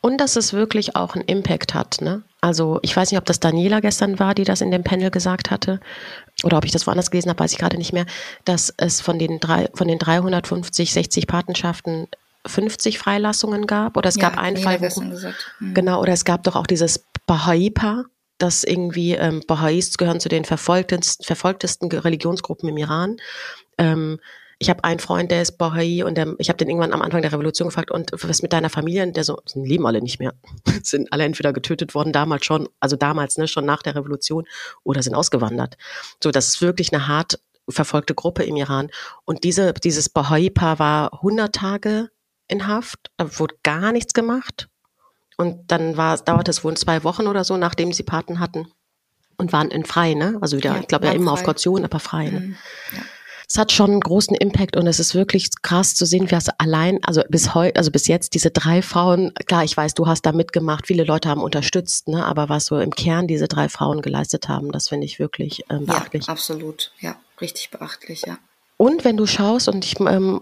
Und 0.00 0.18
dass 0.18 0.36
es 0.36 0.52
wirklich 0.52 0.96
auch 0.96 1.14
einen 1.14 1.24
Impact 1.24 1.74
hat. 1.74 2.00
Ne? 2.00 2.22
Also 2.40 2.78
ich 2.82 2.96
weiß 2.96 3.10
nicht, 3.10 3.18
ob 3.18 3.26
das 3.26 3.40
Daniela 3.40 3.80
gestern 3.80 4.18
war, 4.18 4.34
die 4.34 4.44
das 4.44 4.60
in 4.60 4.70
dem 4.70 4.82
Panel 4.82 5.10
gesagt 5.10 5.50
hatte, 5.50 5.80
oder 6.42 6.56
ob 6.56 6.64
ich 6.64 6.72
das 6.72 6.86
woanders 6.86 7.10
gelesen 7.10 7.28
habe, 7.28 7.40
weiß 7.40 7.52
ich 7.52 7.58
gerade 7.58 7.76
nicht 7.76 7.92
mehr, 7.92 8.06
dass 8.44 8.72
es 8.78 9.00
von 9.00 9.18
den, 9.18 9.40
drei, 9.40 9.68
von 9.74 9.88
den 9.88 9.98
350, 9.98 10.92
60 10.92 11.26
Patenschaften 11.26 12.08
50 12.46 12.98
Freilassungen 12.98 13.66
gab. 13.66 13.96
Oder 13.96 14.08
es 14.08 14.16
ja, 14.16 14.28
gab 14.28 14.38
einen 14.38 14.56
Fall, 14.56 14.80
wo, 14.80 15.00
mhm. 15.00 15.74
genau, 15.74 16.00
oder 16.00 16.12
es 16.12 16.24
gab 16.24 16.44
doch 16.44 16.56
auch 16.56 16.66
dieses 16.66 17.04
Bahai-Paar, 17.26 18.06
das 18.38 18.64
irgendwie 18.64 19.12
ähm, 19.12 19.42
Baha'is 19.46 19.98
gehören 19.98 20.20
zu 20.20 20.30
den 20.30 20.46
verfolgtesten, 20.46 21.24
verfolgtesten 21.24 21.92
Religionsgruppen 21.92 22.68
im 22.68 22.78
Iran. 22.78 23.18
Ähm, 23.76 24.18
ich 24.62 24.68
habe 24.68 24.84
einen 24.84 25.00
Freund, 25.00 25.30
der 25.30 25.40
ist 25.40 25.56
Bahai 25.56 26.04
und 26.04 26.16
der, 26.16 26.34
ich 26.36 26.50
habe 26.50 26.58
den 26.58 26.68
irgendwann 26.68 26.92
am 26.92 27.00
Anfang 27.00 27.22
der 27.22 27.32
Revolution 27.32 27.68
gefragt, 27.68 27.90
und 27.90 28.12
was 28.12 28.42
mit 28.42 28.52
deiner 28.52 28.68
Familie? 28.68 29.10
Der 29.10 29.24
so, 29.24 29.38
leben 29.54 29.86
alle 29.86 30.02
nicht 30.02 30.18
mehr. 30.20 30.34
sind 30.82 31.10
alle 31.14 31.24
entweder 31.24 31.54
getötet 31.54 31.94
worden, 31.94 32.12
damals 32.12 32.44
schon, 32.44 32.68
also 32.78 32.94
damals, 32.94 33.38
ne, 33.38 33.48
schon 33.48 33.64
nach 33.64 33.82
der 33.82 33.96
Revolution, 33.96 34.44
oder 34.84 35.02
sind 35.02 35.14
ausgewandert. 35.14 35.78
So, 36.22 36.30
das 36.30 36.48
ist 36.48 36.60
wirklich 36.60 36.92
eine 36.92 37.08
hart 37.08 37.40
verfolgte 37.70 38.14
Gruppe 38.14 38.42
im 38.42 38.56
Iran. 38.56 38.90
Und 39.24 39.44
diese, 39.44 39.72
dieses 39.72 40.10
Bahai-Paar 40.10 40.78
war 40.78 41.14
100 41.14 41.54
Tage 41.54 42.10
in 42.46 42.66
Haft, 42.66 43.10
da 43.16 43.38
wurde 43.38 43.54
gar 43.62 43.92
nichts 43.92 44.12
gemacht. 44.12 44.68
Und 45.38 45.72
dann 45.72 45.96
war, 45.96 46.18
dauerte 46.18 46.50
es 46.50 46.62
wohl 46.64 46.76
zwei 46.76 47.02
Wochen 47.02 47.28
oder 47.28 47.44
so, 47.44 47.56
nachdem 47.56 47.94
sie 47.94 48.02
Paten 48.02 48.40
hatten. 48.40 48.70
Und 49.38 49.54
waren 49.54 49.70
in 49.70 49.86
frei, 49.86 50.12
ne? 50.12 50.36
Also 50.42 50.58
wieder, 50.58 50.74
ja, 50.74 50.80
ich 50.80 50.86
glaube 50.86 51.06
ja 51.06 51.12
immer 51.12 51.30
frei. 51.30 51.40
auf 51.40 51.42
Kaution, 51.44 51.82
aber 51.82 51.98
frei. 51.98 52.28
Ne? 52.28 52.40
Mhm, 52.40 52.56
ja 52.94 53.02
es 53.50 53.58
hat 53.58 53.72
schon 53.72 53.90
einen 53.90 54.00
großen 54.00 54.36
Impact 54.36 54.76
und 54.76 54.86
es 54.86 55.00
ist 55.00 55.16
wirklich 55.16 55.50
krass 55.60 55.96
zu 55.96 56.06
sehen, 56.06 56.30
wie 56.30 56.34
es 56.36 56.48
allein, 56.58 57.02
also 57.02 57.22
bis 57.28 57.52
heute, 57.52 57.74
also 57.74 57.90
bis 57.90 58.06
jetzt 58.06 58.34
diese 58.34 58.52
drei 58.52 58.80
Frauen, 58.80 59.32
klar, 59.46 59.64
ich 59.64 59.76
weiß, 59.76 59.94
du 59.94 60.06
hast 60.06 60.22
da 60.22 60.30
mitgemacht, 60.30 60.86
viele 60.86 61.02
Leute 61.02 61.28
haben 61.28 61.42
unterstützt, 61.42 62.06
ne, 62.06 62.24
aber 62.24 62.48
was 62.48 62.66
so 62.66 62.78
im 62.78 62.94
Kern 62.94 63.26
diese 63.26 63.48
drei 63.48 63.68
Frauen 63.68 64.02
geleistet 64.02 64.48
haben, 64.48 64.70
das 64.70 64.88
finde 64.88 65.06
ich 65.06 65.18
wirklich 65.18 65.64
ähm, 65.68 65.86
beachtlich. 65.86 66.28
Ja, 66.28 66.32
absolut, 66.32 66.92
ja, 67.00 67.16
richtig 67.40 67.70
beachtlich, 67.70 68.22
ja. 68.24 68.38
Und 68.76 69.04
wenn 69.04 69.16
du 69.16 69.26
schaust, 69.26 69.68
und 69.68 69.84
ich 69.84 69.98
ähm, 69.98 70.38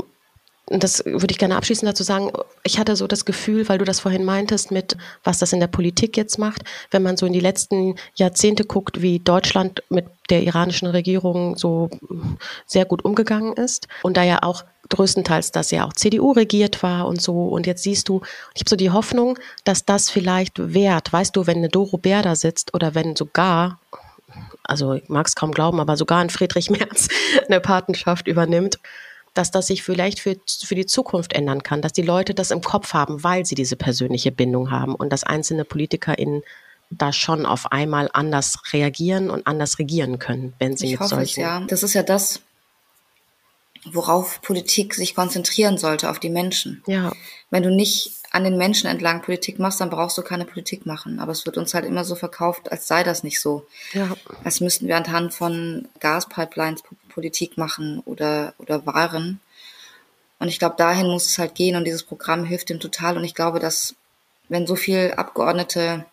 das 0.70 1.04
würde 1.04 1.31
ich 1.31 1.38
gerne 1.38 1.57
abschließend 1.57 1.88
dazu 1.88 2.02
sagen, 2.02 2.31
ich 2.62 2.78
hatte 2.78 2.96
so 2.96 3.07
das 3.07 3.24
Gefühl, 3.24 3.68
weil 3.68 3.78
du 3.78 3.85
das 3.85 4.00
vorhin 4.00 4.24
meintest, 4.24 4.70
mit 4.70 4.96
was 5.24 5.38
das 5.38 5.52
in 5.52 5.61
der 5.61 5.66
Politik 5.66 6.16
jetzt 6.16 6.38
macht, 6.38 6.62
wenn 6.90 7.02
man 7.02 7.16
so 7.16 7.26
in 7.26 7.33
die 7.33 7.40
letzten 7.40 7.96
Jahrzehnte 8.14 8.64
guckt, 8.64 9.00
wie 9.00 9.18
Deutschland 9.18 9.83
mit 9.88 10.07
der 10.31 10.42
iranischen 10.42 10.88
Regierung 10.88 11.57
so 11.57 11.88
sehr 12.66 12.85
gut 12.85 13.04
umgegangen 13.04 13.54
ist 13.54 13.88
und 14.02 14.16
da 14.16 14.22
ja 14.22 14.42
auch 14.42 14.64
größtenteils 14.90 15.52
das 15.52 15.70
ja 15.70 15.87
auch 15.87 15.92
CDU 15.92 16.33
regiert 16.33 16.83
war 16.83 17.07
und 17.07 17.20
so. 17.20 17.48
Und 17.48 17.66
jetzt 17.66 17.83
siehst 17.83 18.09
du, 18.09 18.22
ich 18.54 18.62
habe 18.62 18.70
so 18.70 18.76
die 18.76 18.90
Hoffnung, 18.90 19.38
dass 19.64 19.85
das 19.85 20.11
vielleicht 20.11 20.74
wert, 20.74 21.12
weißt 21.12 21.37
du, 21.37 21.46
wenn 21.46 21.59
eine 21.59 21.68
Doro 21.68 21.98
Bär 21.98 22.22
da 22.22 22.37
sitzt 22.37 22.74
oder 22.74 22.94
wenn 22.94 23.16
sogar 23.16 23.78
also 24.64 24.92
ich 24.92 25.09
mag 25.09 25.26
es 25.26 25.35
kaum 25.35 25.52
glauben, 25.52 25.81
aber 25.81 25.96
sogar 25.96 26.18
ein 26.18 26.28
Friedrich 26.28 26.68
Merz 26.68 27.09
eine 27.48 27.61
Patenschaft 27.61 28.28
übernimmt, 28.28 28.78
dass 29.38 29.53
das 29.53 29.68
sich 29.68 29.85
vielleicht 29.85 30.18
für, 30.18 30.37
für 30.64 30.74
die 30.74 30.87
Zukunft 30.87 31.33
ändern 31.33 31.62
kann, 31.62 31.81
dass 31.81 31.92
die 31.92 32.03
Leute 32.03 32.35
das 32.35 32.51
im 32.51 32.61
Kopf 32.61 32.92
haben, 32.92 33.22
weil 33.22 33.46
sie 33.46 33.55
diese 33.55 33.77
persönliche 33.77 34.33
Bindung 34.33 34.72
haben 34.72 34.96
und 34.96 35.12
dass 35.12 35.22
einzelne 35.22 35.64
PolitikerInnen 35.64 36.42
da 36.90 37.12
schon 37.12 37.46
auf 37.46 37.70
einmal 37.70 38.11
anders 38.12 38.59
reagieren 38.72 39.31
und 39.31 39.46
anders 39.46 39.79
regieren 39.79 40.18
können, 40.18 40.55
wenn 40.59 40.77
sie 40.77 40.87
ich 40.87 40.92
mit 40.92 41.01
hoffe 41.01 41.11
solchen. 41.11 41.31
Es, 41.31 41.37
ja. 41.37 41.61
Das 41.68 41.83
ist 41.85 41.94
ja 41.94 42.03
das, 42.03 42.40
worauf 43.85 44.42
Politik 44.42 44.94
sich 44.94 45.14
konzentrieren 45.14 45.79
sollte, 45.79 46.11
auf 46.11 46.18
die 46.18 46.31
Menschen. 46.31 46.83
Ja. 46.87 47.12
Wenn 47.51 47.62
du 47.62 47.70
nicht 47.70 48.12
an 48.31 48.44
den 48.44 48.59
Menschen 48.59 48.88
entlang 48.90 49.22
Politik 49.22 49.59
machst, 49.59 49.81
dann 49.81 49.90
brauchst 49.90 50.18
du 50.18 50.22
keine 50.22 50.44
Politik 50.44 50.85
machen. 50.85 51.18
Aber 51.20 51.33
es 51.33 51.46
wird 51.46 51.57
uns 51.57 51.74
halt 51.74 51.85
immer 51.85 52.05
so 52.05 52.14
verkauft, 52.14 52.70
als 52.72 52.87
sei 52.88 53.03
das 53.03 53.22
nicht 53.22 53.40
so. 53.40 53.66
Ja. 53.92 54.16
Als 54.44 54.61
müssten 54.61 54.87
wir 54.87 54.96
anhand 54.96 55.33
von 55.33 55.88
Gaspipelines 56.01 56.83
Politik 57.18 57.59
machen 57.59 58.00
oder, 58.07 58.54
oder 58.59 58.87
Waren. 58.87 59.40
Und 60.38 60.46
ich 60.46 60.61
glaube, 60.61 60.76
dahin 60.78 61.09
muss 61.09 61.26
es 61.26 61.38
halt 61.38 61.57
gehen 61.57 61.74
und 61.74 61.85
dieses 61.85 62.04
Programm 62.04 62.44
hilft 62.44 62.68
dem 62.68 62.78
total. 62.78 63.16
Und 63.16 63.24
ich 63.24 63.35
glaube, 63.35 63.59
dass 63.59 63.96
wenn 64.48 64.68
so 64.68 64.76
viele 64.76 65.18
Abgeordnete 65.18 66.07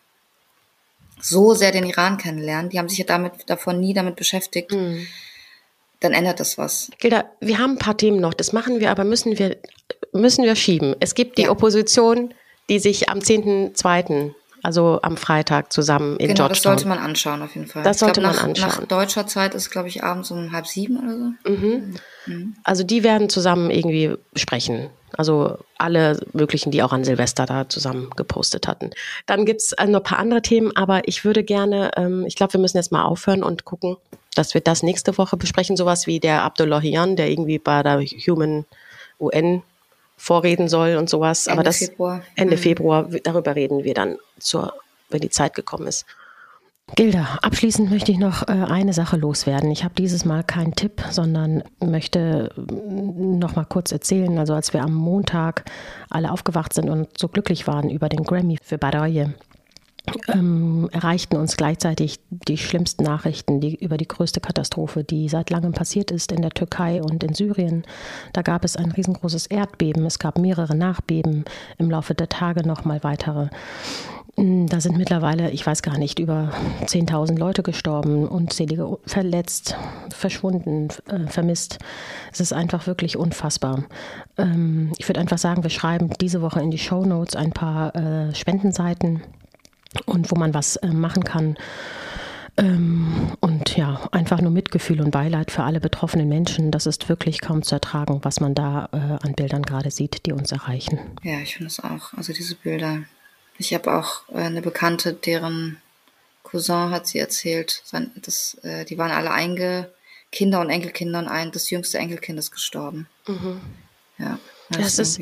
so 1.21 1.53
sehr 1.53 1.71
den 1.71 1.85
Iran 1.85 2.17
kennenlernen, 2.17 2.71
die 2.71 2.79
haben 2.79 2.89
sich 2.89 2.97
ja 2.97 3.05
damit 3.05 3.33
davon 3.47 3.79
nie 3.79 3.93
damit 3.93 4.15
beschäftigt, 4.15 4.71
mhm 4.71 5.05
dann 6.05 6.13
ändert 6.13 6.39
das 6.39 6.57
was. 6.57 6.89
Gilda, 6.99 7.25
wir 7.39 7.57
haben 7.57 7.73
ein 7.73 7.79
paar 7.79 7.97
Themen 7.97 8.19
noch. 8.19 8.33
Das 8.33 8.53
machen 8.53 8.79
wir, 8.79 8.91
aber 8.91 9.03
müssen 9.03 9.37
wir, 9.37 9.57
müssen 10.13 10.43
wir 10.43 10.55
schieben. 10.55 10.95
Es 10.99 11.15
gibt 11.15 11.37
die 11.37 11.43
ja. 11.43 11.51
Opposition, 11.51 12.33
die 12.69 12.79
sich 12.79 13.09
am 13.09 13.19
10.2., 13.19 14.33
also 14.65 14.99
am 15.04 15.15
Freitag 15.15 15.71
zusammen 15.71 16.17
in 16.17 16.30
genau, 16.30 16.47
Georgetown. 16.47 16.49
das 16.49 16.63
sollte 16.63 16.88
man 16.88 16.97
anschauen 16.97 17.41
auf 17.43 17.54
jeden 17.54 17.67
Fall. 17.67 17.84
Das 17.84 17.99
sollte 17.99 18.21
glaub, 18.21 18.34
man 18.34 18.41
nach, 18.41 18.43
anschauen. 18.49 18.69
Nach 18.69 18.88
deutscher 18.88 19.28
Zeit 19.28 19.54
ist, 19.54 19.69
glaube 19.69 19.89
ich, 19.89 20.04
abends 20.04 20.32
um 20.32 20.51
halb 20.51 20.65
sieben 20.65 20.97
oder 20.97 21.17
so. 21.17 21.51
Mhm. 21.51 21.95
Mhm. 22.25 22.56
Also 22.63 22.84
die 22.84 23.04
werden 23.04 23.30
zusammen 23.30 23.69
irgendwie 23.69 24.15
sprechen. 24.36 24.89
Also 25.15 25.60
alle 25.78 26.19
möglichen, 26.34 26.71
die 26.71 26.82
auch 26.82 26.91
an 26.91 27.06
Silvester 27.06 27.45
da 27.45 27.69
zusammen 27.69 28.10
gepostet 28.15 28.67
hatten. 28.67 28.89
Dann 29.28 29.45
gibt's 29.45 29.71
äh, 29.73 29.86
noch 29.86 29.99
ein 29.99 30.04
paar 30.04 30.19
andere 30.19 30.41
Themen, 30.41 30.75
aber 30.75 31.08
ich 31.08 31.23
würde 31.23 31.43
gerne, 31.43 31.91
ähm, 31.95 32.25
ich 32.25 32.36
glaube, 32.36 32.54
wir 32.54 32.60
müssen 32.60 32.78
jetzt 32.78 32.91
mal 32.91 33.04
aufhören 33.04 33.43
und 33.43 33.65
gucken, 33.65 33.97
dass 34.34 34.56
wir 34.56 34.62
das 34.62 34.82
nächste 34.82 35.17
Woche 35.19 35.38
besprechen. 35.38 35.78
Sowas 35.78 36.08
wie 36.08 36.19
der 36.19 36.41
Abdullahian, 36.41 37.15
der 37.15 37.30
irgendwie 37.30 37.60
bei 37.60 37.84
der 37.84 38.01
Human 38.01 38.65
UN 39.19 39.62
vorreden 40.17 40.67
soll 40.67 40.95
und 40.95 41.10
sowas. 41.10 41.47
Ende 41.47 41.54
aber 41.54 41.63
das 41.63 41.78
Februar. 41.78 42.21
Ende 42.36 42.56
mhm. 42.56 42.62
Februar, 42.62 43.10
darüber 43.23 43.56
reden 43.56 43.84
wir 43.84 43.93
dann 43.93 44.17
zur, 44.39 44.73
wenn 45.10 45.21
die 45.21 45.30
Zeit 45.30 45.54
gekommen 45.54 45.88
ist. 45.88 46.06
Gilda, 46.93 47.39
abschließend 47.41 47.89
möchte 47.89 48.12
ich 48.12 48.19
noch 48.19 48.47
äh, 48.47 48.51
eine 48.51 48.93
Sache 48.93 49.17
loswerden. 49.17 49.71
Ich 49.71 49.84
habe 49.84 49.95
dieses 49.95 50.23
Mal 50.23 50.43
keinen 50.43 50.75
Tipp, 50.75 51.01
sondern 51.10 51.63
möchte 51.80 52.51
mm, 52.56 53.39
noch 53.39 53.56
mal 53.56 53.65
kurz 53.65 53.91
erzählen. 53.91 54.38
Also 54.38 54.54
als 54.54 54.71
wir 54.71 54.84
am 54.84 54.93
Montag 54.93 55.65
alle 56.12 56.32
aufgewacht 56.32 56.73
sind 56.73 56.89
und 56.89 57.17
so 57.17 57.28
glücklich 57.28 57.65
waren 57.65 57.89
über 57.89 58.08
den 58.08 58.23
Grammy 58.23 58.60
für 58.62 58.78
Baraye, 58.78 59.34
ähm, 60.27 60.89
erreichten 60.91 61.37
uns 61.37 61.57
gleichzeitig 61.57 62.19
die 62.29 62.57
schlimmsten 62.57 63.03
Nachrichten 63.03 63.59
die, 63.61 63.75
über 63.75 63.97
die 63.97 64.07
größte 64.07 64.39
Katastrophe, 64.39 65.03
die 65.03 65.29
seit 65.29 65.49
langem 65.49 65.73
passiert 65.73 66.11
ist 66.11 66.31
in 66.31 66.41
der 66.41 66.51
Türkei 66.51 67.01
und 67.01 67.23
in 67.23 67.33
Syrien. 67.33 67.83
Da 68.33 68.41
gab 68.41 68.65
es 68.65 68.75
ein 68.75 68.91
riesengroßes 68.91 69.47
Erdbeben, 69.47 70.05
es 70.05 70.19
gab 70.19 70.37
mehrere 70.37 70.75
Nachbeben, 70.75 71.45
im 71.77 71.89
Laufe 71.89 72.15
der 72.15 72.29
Tage 72.29 72.67
nochmal 72.67 73.03
weitere. 73.03 73.49
Mm, 74.37 74.65
da 74.67 74.81
sind 74.81 74.97
mittlerweile, 74.97 75.51
ich 75.51 75.65
weiß 75.65 75.81
gar 75.81 75.97
nicht, 75.97 76.19
über 76.19 76.51
10.000 76.83 77.37
Leute 77.37 77.63
gestorben, 77.63 78.27
unzählige 78.27 78.97
verletzt, 79.05 79.77
verschwunden, 80.09 80.89
äh, 81.07 81.27
vermisst. 81.27 81.79
Es 82.33 82.41
ist 82.41 82.53
einfach 82.53 82.85
wirklich 82.87 83.17
unfassbar. 83.17 83.83
Ähm, 84.37 84.91
ich 84.97 85.07
würde 85.07 85.21
einfach 85.21 85.37
sagen, 85.37 85.63
wir 85.63 85.69
schreiben 85.69 86.09
diese 86.19 86.41
Woche 86.41 86.61
in 86.61 86.71
die 86.71 86.77
Show 86.77 87.05
Notes 87.05 87.35
ein 87.35 87.51
paar 87.51 87.95
äh, 87.95 88.35
Spendenseiten 88.35 89.21
und 90.05 90.31
wo 90.31 90.36
man 90.36 90.53
was 90.53 90.75
äh, 90.77 90.88
machen 90.88 91.23
kann. 91.23 91.58
Ähm, 92.58 93.34
und 93.41 93.75
ja, 93.75 94.08
einfach 94.12 94.39
nur 94.39 94.51
Mitgefühl 94.51 95.01
und 95.01 95.12
Beileid 95.12 95.51
für 95.51 95.63
alle 95.63 95.81
betroffenen 95.81 96.29
Menschen. 96.29 96.71
Das 96.71 96.86
ist 96.86 97.10
wirklich 97.10 97.41
kaum 97.41 97.63
zu 97.63 97.75
ertragen, 97.75 98.19
was 98.23 98.39
man 98.39 98.55
da 98.55 98.89
äh, 98.93 99.25
an 99.25 99.34
Bildern 99.36 99.63
gerade 99.63 99.91
sieht, 99.91 100.25
die 100.25 100.31
uns 100.31 100.51
erreichen. 100.51 100.99
Ja, 101.23 101.39
ich 101.39 101.55
finde 101.55 101.67
es 101.67 101.79
auch. 101.81 102.13
Also 102.13 102.31
diese 102.31 102.55
Bilder. 102.55 103.03
Ich 103.58 103.73
habe 103.73 103.93
auch 103.93 104.29
äh, 104.29 104.43
eine 104.43 104.62
Bekannte, 104.62 105.13
deren 105.13 105.77
Cousin 106.43 106.91
hat 106.91 107.08
sie 107.08 107.19
erzählt, 107.19 107.81
sein, 107.84 108.12
das, 108.15 108.58
äh, 108.63 108.86
die 108.86 108.97
waren 108.97 109.12
alle 109.12 109.31
einge 109.31 109.89
Kinder 110.31 110.62
und 110.62 110.69
Enkelkinder 110.69 111.19
und 111.19 111.27
ein 111.27 111.51
das 111.51 111.69
jüngste 111.69 111.97
Enkelkind 111.97 112.39
ist 112.39 112.51
gestorben. 112.51 113.08
Mhm. 113.27 113.62
Ja. 114.17 114.39
Das, 114.69 114.95
das 114.95 114.99
ist, 114.99 115.21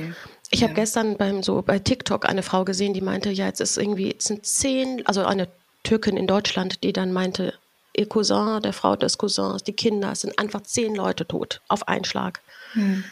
ich 0.53 0.59
ja. 0.59 0.67
habe 0.67 0.75
gestern 0.75 1.17
beim 1.17 1.41
so 1.41 1.63
bei 1.63 1.79
TikTok 1.79 2.29
eine 2.29 2.43
Frau 2.43 2.63
gesehen, 2.63 2.93
die 2.93 3.01
meinte, 3.01 3.31
ja, 3.31 3.47
jetzt 3.47 3.59
ist 3.59 3.77
irgendwie, 3.77 4.15
es 4.17 4.25
sind 4.25 4.45
zehn, 4.45 5.05
also 5.05 5.25
eine 5.25 5.47
Türkin 5.81 6.15
in 6.15 6.27
Deutschland, 6.27 6.83
die 6.83 6.93
dann 6.93 7.11
meinte, 7.11 7.55
ihr 7.95 8.07
Cousin, 8.07 8.61
der 8.61 8.73
Frau 8.73 8.95
des 8.95 9.17
Cousins, 9.17 9.63
die 9.63 9.73
Kinder, 9.73 10.11
es 10.11 10.21
sind 10.21 10.37
einfach 10.37 10.61
zehn 10.61 10.93
Leute 10.93 11.27
tot 11.27 11.61
auf 11.67 11.87
einen 11.87 12.05
Schlag. 12.05 12.41
Hm. 12.73 13.03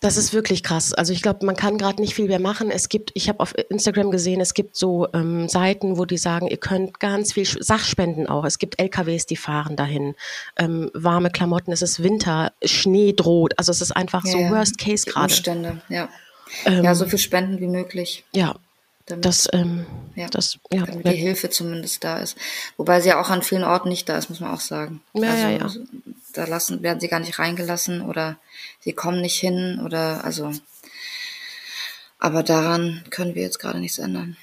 Das 0.00 0.16
ist 0.18 0.34
wirklich 0.34 0.62
krass. 0.62 0.92
Also 0.92 1.14
ich 1.14 1.22
glaube, 1.22 1.46
man 1.46 1.56
kann 1.56 1.78
gerade 1.78 2.00
nicht 2.00 2.14
viel 2.14 2.28
mehr 2.28 2.40
machen. 2.40 2.70
Es 2.70 2.90
gibt, 2.90 3.10
ich 3.14 3.28
habe 3.30 3.40
auf 3.40 3.54
Instagram 3.70 4.10
gesehen, 4.10 4.40
es 4.40 4.52
gibt 4.52 4.76
so 4.76 5.08
ähm, 5.14 5.48
Seiten, 5.48 5.96
wo 5.96 6.04
die 6.04 6.18
sagen, 6.18 6.46
ihr 6.46 6.58
könnt 6.58 7.00
ganz 7.00 7.32
viel 7.32 7.46
Sachspenden 7.46 8.26
auch. 8.26 8.44
Es 8.44 8.58
gibt 8.58 8.78
LKWs, 8.78 9.24
die 9.24 9.36
fahren 9.36 9.76
dahin. 9.76 10.14
Ähm, 10.56 10.90
warme 10.92 11.30
Klamotten, 11.30 11.72
es 11.72 11.80
ist 11.80 12.02
Winter, 12.02 12.52
Schnee 12.62 13.14
droht. 13.14 13.58
Also 13.58 13.70
es 13.70 13.80
ist 13.80 13.92
einfach 13.92 14.24
ja, 14.26 14.32
so 14.32 14.38
Worst 14.50 14.76
Case 14.76 15.06
gerade. 15.06 15.32
Umstände, 15.32 15.80
ja. 15.88 16.08
Ähm, 16.64 16.84
ja, 16.84 16.94
so 16.94 17.06
viel 17.06 17.18
Spenden 17.18 17.60
wie 17.60 17.66
möglich. 17.66 18.24
Ja. 18.32 18.56
Damit, 19.06 19.26
das, 19.26 19.48
ähm, 19.52 19.84
ja, 20.14 20.28
das, 20.28 20.58
ja, 20.72 20.86
damit 20.86 21.06
die 21.06 21.16
Hilfe 21.16 21.50
zumindest 21.50 22.02
da 22.04 22.18
ist. 22.18 22.38
Wobei 22.78 23.02
sie 23.02 23.10
ja 23.10 23.20
auch 23.20 23.28
an 23.28 23.42
vielen 23.42 23.64
Orten 23.64 23.90
nicht 23.90 24.08
da 24.08 24.16
ist, 24.16 24.30
muss 24.30 24.40
man 24.40 24.50
auch 24.50 24.60
sagen. 24.60 25.02
Ja, 25.12 25.30
also, 25.30 25.42
ja, 25.42 25.50
ja. 25.50 25.70
Da 26.32 26.44
lassen, 26.46 26.82
werden 26.82 27.00
sie 27.00 27.08
gar 27.08 27.20
nicht 27.20 27.38
reingelassen 27.38 28.00
oder 28.00 28.38
sie 28.80 28.94
kommen 28.94 29.20
nicht 29.20 29.38
hin 29.38 29.78
oder, 29.84 30.24
also, 30.24 30.52
aber 32.18 32.42
daran 32.42 33.04
können 33.10 33.34
wir 33.34 33.42
jetzt 33.42 33.58
gerade 33.58 33.78
nichts 33.78 33.98
ändern. 33.98 34.38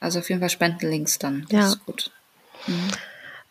Also 0.00 0.18
auf 0.18 0.28
jeden 0.28 0.40
Fall 0.40 0.50
Spendenlinks 0.50 1.20
dann. 1.20 1.46
Das 1.48 1.52
ja. 1.52 1.68
ist 1.68 1.86
gut. 1.86 2.10
Mhm. 2.66 2.88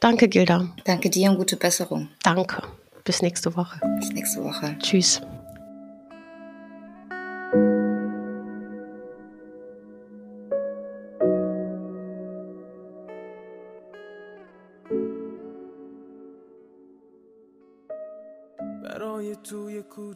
Danke, 0.02 0.28
Gilda. 0.28 0.76
Danke 0.84 1.10
dir 1.10 1.30
und 1.30 1.38
gute 1.38 1.56
Besserung. 1.56 2.10
Danke. 2.24 2.62
Bis 3.06 3.22
nächste 3.22 3.56
Woche. 3.56 3.80
Bis 4.00 4.10
nächste 4.10 4.44
Woche. 4.44 4.76
Tschüss. 4.80 5.22